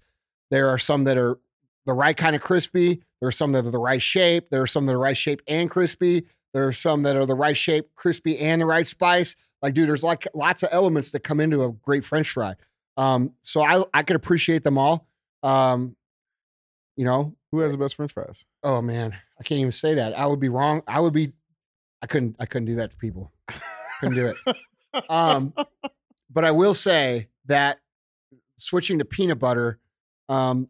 There 0.50 0.68
are 0.68 0.78
some 0.78 1.04
that 1.04 1.16
are 1.18 1.38
the 1.86 1.92
right 1.92 2.16
kind 2.16 2.34
of 2.36 2.42
crispy. 2.42 3.02
There 3.20 3.28
are 3.28 3.32
some 3.32 3.52
that 3.52 3.64
are 3.66 3.70
the 3.70 3.78
right 3.78 4.02
shape. 4.02 4.50
There 4.50 4.62
are 4.62 4.66
some 4.66 4.86
that 4.86 4.92
are 4.92 4.96
the 4.96 4.98
right 5.02 5.16
shape 5.16 5.42
and 5.46 5.70
crispy. 5.70 6.26
There 6.54 6.66
are 6.66 6.72
some 6.72 7.02
that 7.02 7.16
are 7.16 7.26
the 7.26 7.34
right 7.34 7.56
shape, 7.56 7.94
crispy, 7.94 8.38
and 8.38 8.60
the 8.60 8.66
right 8.66 8.86
spice. 8.86 9.36
Like, 9.62 9.74
dude, 9.74 9.88
there's 9.88 10.04
like 10.04 10.26
lots 10.34 10.62
of 10.62 10.68
elements 10.72 11.12
that 11.12 11.20
come 11.20 11.40
into 11.40 11.62
a 11.64 11.70
great 11.72 12.04
French 12.04 12.30
fry. 12.30 12.54
Um, 12.96 13.32
so 13.40 13.62
I 13.62 13.84
I 13.94 14.02
can 14.02 14.16
appreciate 14.16 14.64
them 14.64 14.76
all. 14.76 15.06
Um, 15.42 15.96
You 16.96 17.04
know, 17.06 17.34
Who 17.52 17.60
has 17.60 17.72
the 17.72 17.78
best 17.78 17.94
French 17.94 18.12
fries? 18.12 18.44
oh 18.64 18.82
man, 18.82 19.16
I 19.40 19.42
can't 19.44 19.60
even 19.60 19.72
say 19.72 19.94
that. 19.94 20.16
I 20.18 20.26
would 20.26 20.40
be 20.40 20.48
wrong. 20.50 20.82
I 20.86 21.00
would 21.00 21.12
be. 21.14 21.32
I 22.02 22.06
couldn't. 22.06 22.36
I 22.38 22.46
couldn't 22.46 22.66
do 22.66 22.76
that 22.76 22.90
to 22.90 22.96
people. 22.98 23.32
Couldn't 24.00 24.16
do 24.16 24.26
it. 24.46 24.56
Um, 25.08 25.54
but 26.30 26.44
I 26.44 26.50
will 26.50 26.74
say 26.74 27.28
that 27.46 27.78
switching 28.58 28.98
to 28.98 29.04
peanut 29.06 29.38
butter, 29.38 29.78
um, 30.28 30.68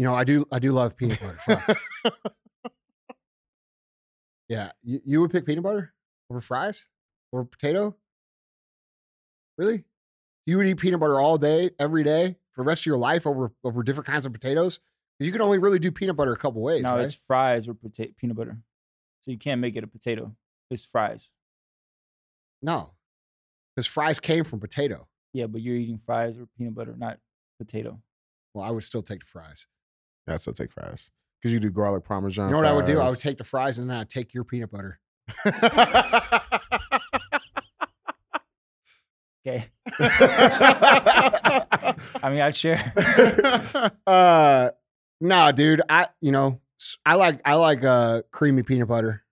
you 0.00 0.06
know, 0.06 0.14
I 0.14 0.24
do. 0.24 0.46
I 0.50 0.58
do 0.58 0.72
love 0.72 0.96
peanut 0.96 1.20
butter. 1.20 1.36
fry. 1.44 2.12
yeah, 4.48 4.70
you, 4.82 5.02
you 5.04 5.20
would 5.20 5.30
pick 5.30 5.44
peanut 5.44 5.62
butter 5.62 5.92
over 6.30 6.40
fries 6.40 6.86
or 7.32 7.44
potato. 7.44 7.94
Really? 9.58 9.84
You 10.46 10.56
would 10.56 10.66
eat 10.66 10.76
peanut 10.76 11.00
butter 11.00 11.20
all 11.20 11.36
day, 11.36 11.72
every 11.78 12.02
day, 12.02 12.38
for 12.52 12.64
the 12.64 12.66
rest 12.66 12.80
of 12.80 12.86
your 12.86 12.96
life 12.96 13.26
over 13.26 13.52
over 13.62 13.82
different 13.82 14.06
kinds 14.06 14.24
of 14.24 14.32
potatoes? 14.32 14.80
You 15.18 15.32
can 15.32 15.42
only 15.42 15.58
really 15.58 15.78
do 15.78 15.92
peanut 15.92 16.16
butter 16.16 16.32
a 16.32 16.38
couple 16.38 16.62
ways, 16.62 16.82
no, 16.82 16.92
right? 16.92 17.04
it's 17.04 17.12
fries 17.12 17.68
or 17.68 17.74
pota- 17.74 18.16
peanut 18.16 18.38
butter. 18.38 18.56
So 19.20 19.32
you 19.32 19.36
can't 19.36 19.60
make 19.60 19.76
it 19.76 19.84
a 19.84 19.86
potato. 19.86 20.34
It's 20.70 20.82
fries. 20.82 21.30
No, 22.62 22.92
because 23.76 23.86
fries 23.86 24.18
came 24.18 24.44
from 24.44 24.60
potato. 24.60 25.08
Yeah, 25.34 25.44
but 25.44 25.60
you're 25.60 25.76
eating 25.76 26.00
fries 26.06 26.38
or 26.38 26.46
peanut 26.56 26.74
butter, 26.74 26.94
not 26.96 27.18
potato. 27.58 28.00
Well, 28.54 28.64
I 28.64 28.70
would 28.70 28.82
still 28.82 29.02
take 29.02 29.20
the 29.20 29.26
fries. 29.26 29.66
Yeah, 30.28 30.36
so 30.36 30.52
take 30.52 30.72
fries 30.72 31.10
because 31.40 31.52
you 31.52 31.60
do 31.60 31.70
garlic 31.70 32.04
parmesan. 32.04 32.46
You 32.46 32.52
know 32.52 32.58
what 32.58 32.66
I 32.66 32.72
would 32.72 32.86
do? 32.86 33.00
I 33.00 33.08
would 33.08 33.18
take 33.18 33.38
the 33.38 33.44
fries 33.44 33.78
and 33.78 33.88
then 33.90 33.96
I'd 33.96 34.08
take 34.10 34.32
your 34.34 34.44
peanut 34.44 34.70
butter. 34.70 35.00
Okay. 39.46 39.64
I 39.98 41.94
mean, 42.24 42.40
I'd 42.42 42.54
share. 42.54 42.92
uh, 44.06 44.70
nah, 45.20 45.50
dude. 45.52 45.80
I 45.88 46.08
you 46.20 46.30
know 46.32 46.60
I 47.06 47.14
like 47.14 47.40
I 47.46 47.54
like 47.54 47.82
uh 47.84 48.22
creamy 48.30 48.62
peanut 48.62 48.88
butter. 48.88 49.22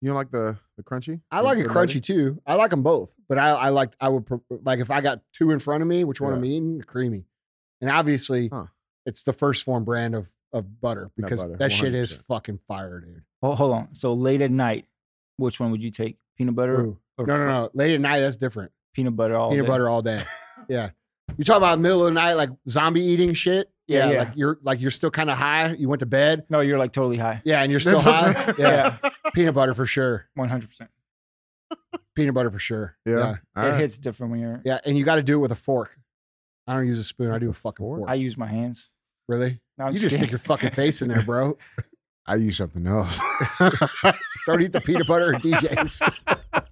you 0.00 0.06
don't 0.08 0.16
like 0.16 0.30
the 0.30 0.58
the 0.76 0.84
crunchy? 0.84 1.20
I 1.32 1.40
like 1.40 1.58
it 1.58 1.66
crunchy 1.66 2.00
too. 2.00 2.40
I 2.46 2.54
like 2.54 2.70
them 2.70 2.82
both, 2.84 3.12
but 3.28 3.36
I 3.38 3.48
I 3.48 3.68
like 3.70 3.94
I 4.00 4.08
would 4.10 4.26
like 4.48 4.78
if 4.78 4.90
I 4.92 5.00
got 5.00 5.22
two 5.32 5.50
in 5.50 5.58
front 5.58 5.82
of 5.82 5.88
me, 5.88 6.04
which 6.04 6.20
one 6.20 6.32
I'm 6.32 6.44
Yeah. 6.44 6.50
eating? 6.52 6.82
Creamy, 6.82 7.24
and 7.80 7.90
obviously 7.90 8.50
Huh. 8.52 8.66
It's 9.06 9.22
the 9.22 9.32
first 9.32 9.64
form 9.64 9.84
brand 9.84 10.14
of 10.14 10.28
of 10.52 10.80
butter 10.80 11.02
Nut 11.02 11.12
because 11.16 11.44
butter, 11.44 11.56
that 11.58 11.72
shit 11.72 11.94
is 11.94 12.12
fucking 12.12 12.60
fire, 12.68 13.00
dude. 13.00 13.22
Hold, 13.42 13.58
hold 13.58 13.72
on. 13.72 13.94
So 13.94 14.12
late 14.14 14.40
at 14.40 14.50
night, 14.50 14.86
which 15.38 15.58
one 15.60 15.70
would 15.70 15.82
you 15.82 15.90
take? 15.90 16.18
Peanut 16.36 16.54
butter 16.54 16.80
Ooh. 16.80 16.98
or 17.16 17.26
No, 17.26 17.36
no, 17.38 17.46
no. 17.46 17.70
Late 17.72 17.94
at 17.94 18.00
night, 18.00 18.20
that's 18.20 18.36
different. 18.36 18.72
peanut 18.94 19.16
butter 19.16 19.36
all 19.36 19.50
peanut 19.50 19.64
day? 19.66 19.70
butter 19.70 19.88
all 19.88 20.02
day. 20.02 20.22
Yeah. 20.68 20.90
You 21.36 21.44
talk 21.44 21.58
about 21.58 21.78
middle 21.78 22.00
of 22.00 22.06
the 22.06 22.12
night, 22.12 22.32
like 22.34 22.48
zombie 22.68 23.02
eating 23.02 23.34
shit. 23.34 23.70
Yeah, 23.86 24.10
yeah. 24.10 24.18
Like 24.20 24.28
you're 24.34 24.58
like 24.62 24.80
you're 24.80 24.90
still 24.90 25.10
kind 25.10 25.30
of 25.30 25.36
high. 25.36 25.74
You 25.74 25.88
went 25.88 26.00
to 26.00 26.06
bed. 26.06 26.44
No, 26.48 26.60
you're 26.60 26.78
like 26.78 26.92
totally 26.92 27.18
high. 27.18 27.40
Yeah, 27.44 27.62
and 27.62 27.70
you're 27.70 27.78
still 27.80 28.00
That's 28.00 28.22
high. 28.22 28.44
saying. 28.46 28.54
Yeah. 28.58 28.96
Peanut 29.32 29.54
butter 29.54 29.74
for 29.74 29.86
sure. 29.86 30.26
One 30.34 30.48
hundred 30.48 30.68
percent. 30.68 30.90
Peanut 32.14 32.34
butter 32.34 32.50
for 32.50 32.58
sure. 32.58 32.96
Yeah. 33.04 33.12
Yeah. 33.56 33.64
It 33.64 33.68
right. 33.70 33.80
hits 33.80 33.98
different 33.98 34.32
when 34.32 34.40
you're. 34.40 34.62
Yeah, 34.64 34.80
And 34.84 34.96
you 34.96 35.04
got 35.04 35.16
to 35.16 35.22
do 35.22 35.34
it 35.34 35.40
with 35.40 35.52
a 35.52 35.56
fork. 35.56 35.96
I 36.66 36.72
don't 36.74 36.86
use 36.86 36.98
a 36.98 37.04
spoon. 37.04 37.30
I 37.30 37.38
do 37.38 37.50
a 37.50 37.52
fucking 37.52 37.84
fork? 37.84 38.00
fork. 38.00 38.10
I 38.10 38.14
use 38.14 38.36
my 38.36 38.46
hands. 38.48 38.88
Really? 39.28 39.60
No, 39.78 39.86
I'm 39.86 39.92
you 39.94 39.98
just 40.00 40.16
stick 40.16 40.30
your 40.30 40.38
fucking 40.38 40.70
face 40.72 41.02
in 41.02 41.08
there, 41.08 41.22
bro. 41.22 41.56
I 42.26 42.36
use 42.36 42.56
something 42.56 42.86
else. 42.86 43.20
Don't 44.46 44.60
eat 44.62 44.72
the 44.72 44.80
peanut 44.80 45.06
butter 45.06 45.30
or 45.30 45.34
DJs. 45.34 46.02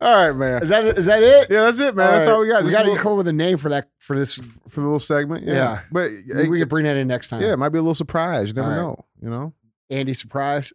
all 0.00 0.26
right, 0.28 0.32
man. 0.32 0.62
Is 0.62 0.70
that 0.70 0.84
is 0.98 1.06
that 1.06 1.22
it? 1.22 1.50
Yeah, 1.50 1.64
that's 1.64 1.78
it, 1.80 1.94
man. 1.94 2.10
That's 2.12 2.26
right. 2.26 2.32
all 2.32 2.40
we 2.40 2.48
got. 2.48 2.62
We 2.62 2.68
Just 2.70 2.78
got 2.78 2.84
to 2.84 2.88
little- 2.90 3.02
come 3.02 3.12
up 3.12 3.18
with 3.18 3.28
a 3.28 3.32
name 3.34 3.58
for 3.58 3.68
that 3.68 3.90
for 3.98 4.18
this. 4.18 4.34
for 4.36 4.80
the 4.80 4.86
little 4.86 5.00
segment. 5.00 5.44
Yeah, 5.44 5.52
Yeah. 5.54 5.80
but 5.92 6.10
Maybe 6.26 6.48
we 6.48 6.58
it, 6.58 6.62
can 6.62 6.68
bring 6.68 6.84
that 6.84 6.96
in 6.96 7.08
next 7.08 7.28
time. 7.28 7.42
yeah, 7.42 7.52
it 7.52 7.58
might 7.58 7.68
be 7.70 7.78
a 7.78 7.82
little 7.82 7.94
surprise. 7.94 8.48
You 8.48 8.54
never 8.54 8.68
All 8.68 8.74
right. 8.74 8.82
know. 8.82 9.04
You 9.22 9.28
know, 9.30 9.52
Andy 9.90 10.14
surprise. 10.14 10.72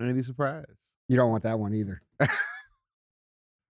any 0.00 0.20
surprise. 0.22 0.64
You 1.08 1.16
don't 1.16 1.30
want 1.30 1.44
that 1.44 1.58
one 1.58 1.72
either. 1.74 2.02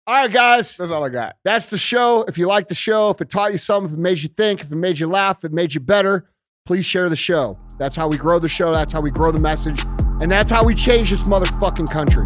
All 0.09 0.15
right, 0.15 0.31
guys. 0.31 0.77
That's 0.77 0.93
all 0.93 1.03
I 1.03 1.09
got. 1.09 1.37
That's 1.43 1.69
the 1.69 1.79
show. 1.79 2.23
If 2.29 2.39
you 2.39 2.47
like 2.47 2.69
the 2.69 2.77
show, 2.77 3.11
if 3.11 3.21
it 3.21 3.29
taught 3.29 3.51
you 3.51 3.59
something, 3.59 3.93
if 3.93 3.99
it 3.99 4.01
made 4.01 4.23
you 4.23 4.29
think, 4.29 4.61
if 4.61 4.71
it 4.71 4.77
made 4.77 5.01
you 5.01 5.09
laugh, 5.09 5.39
if 5.39 5.47
it 5.47 5.53
made 5.53 5.75
you 5.75 5.81
better, 5.81 6.31
please 6.65 6.87
share 6.87 7.09
the 7.09 7.17
show. 7.17 7.59
That's 7.77 7.97
how 7.97 8.07
we 8.07 8.17
grow 8.17 8.39
the 8.39 8.49
show. 8.49 8.73
That's 8.73 8.93
how 8.93 9.01
we 9.01 9.11
grow 9.11 9.33
the 9.33 9.41
message. 9.41 9.83
And 10.23 10.31
that's 10.31 10.49
how 10.51 10.65
we 10.65 10.77
change 10.77 11.11
this 11.11 11.25
motherfucking 11.25 11.91
country. 11.91 12.25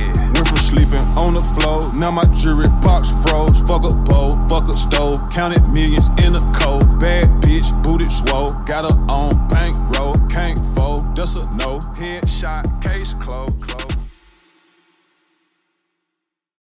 Yeah. 0.00 0.32
Went 0.32 0.48
from 0.48 0.56
sleeping 0.56 1.04
on 1.18 1.34
the 1.34 1.40
floor, 1.60 1.92
now 1.92 2.10
my 2.10 2.24
jewelry 2.34 2.68
box 2.80 3.10
froze. 3.22 3.60
Fuck 3.68 3.84
a 3.84 3.94
bowl, 3.94 4.30
fuck 4.48 4.66
a 4.68 4.72
stove, 4.72 5.18
counted 5.30 5.62
millions 5.68 6.08
in 6.24 6.34
a 6.34 6.40
cold. 6.58 6.98
Bad 7.00 7.26
bitch, 7.42 7.70
booty 7.82 8.06
swole, 8.06 8.48
got 8.64 8.90
her 8.90 8.98
on 9.12 9.46
bankroll, 9.48 10.14
can't 10.28 10.58
fold, 10.74 11.14
that's 11.14 11.34
a 11.34 11.44
no. 11.54 11.80
Headshot, 12.00 12.82
case 12.82 13.12
closed, 13.14 13.60
closed. 13.60 13.97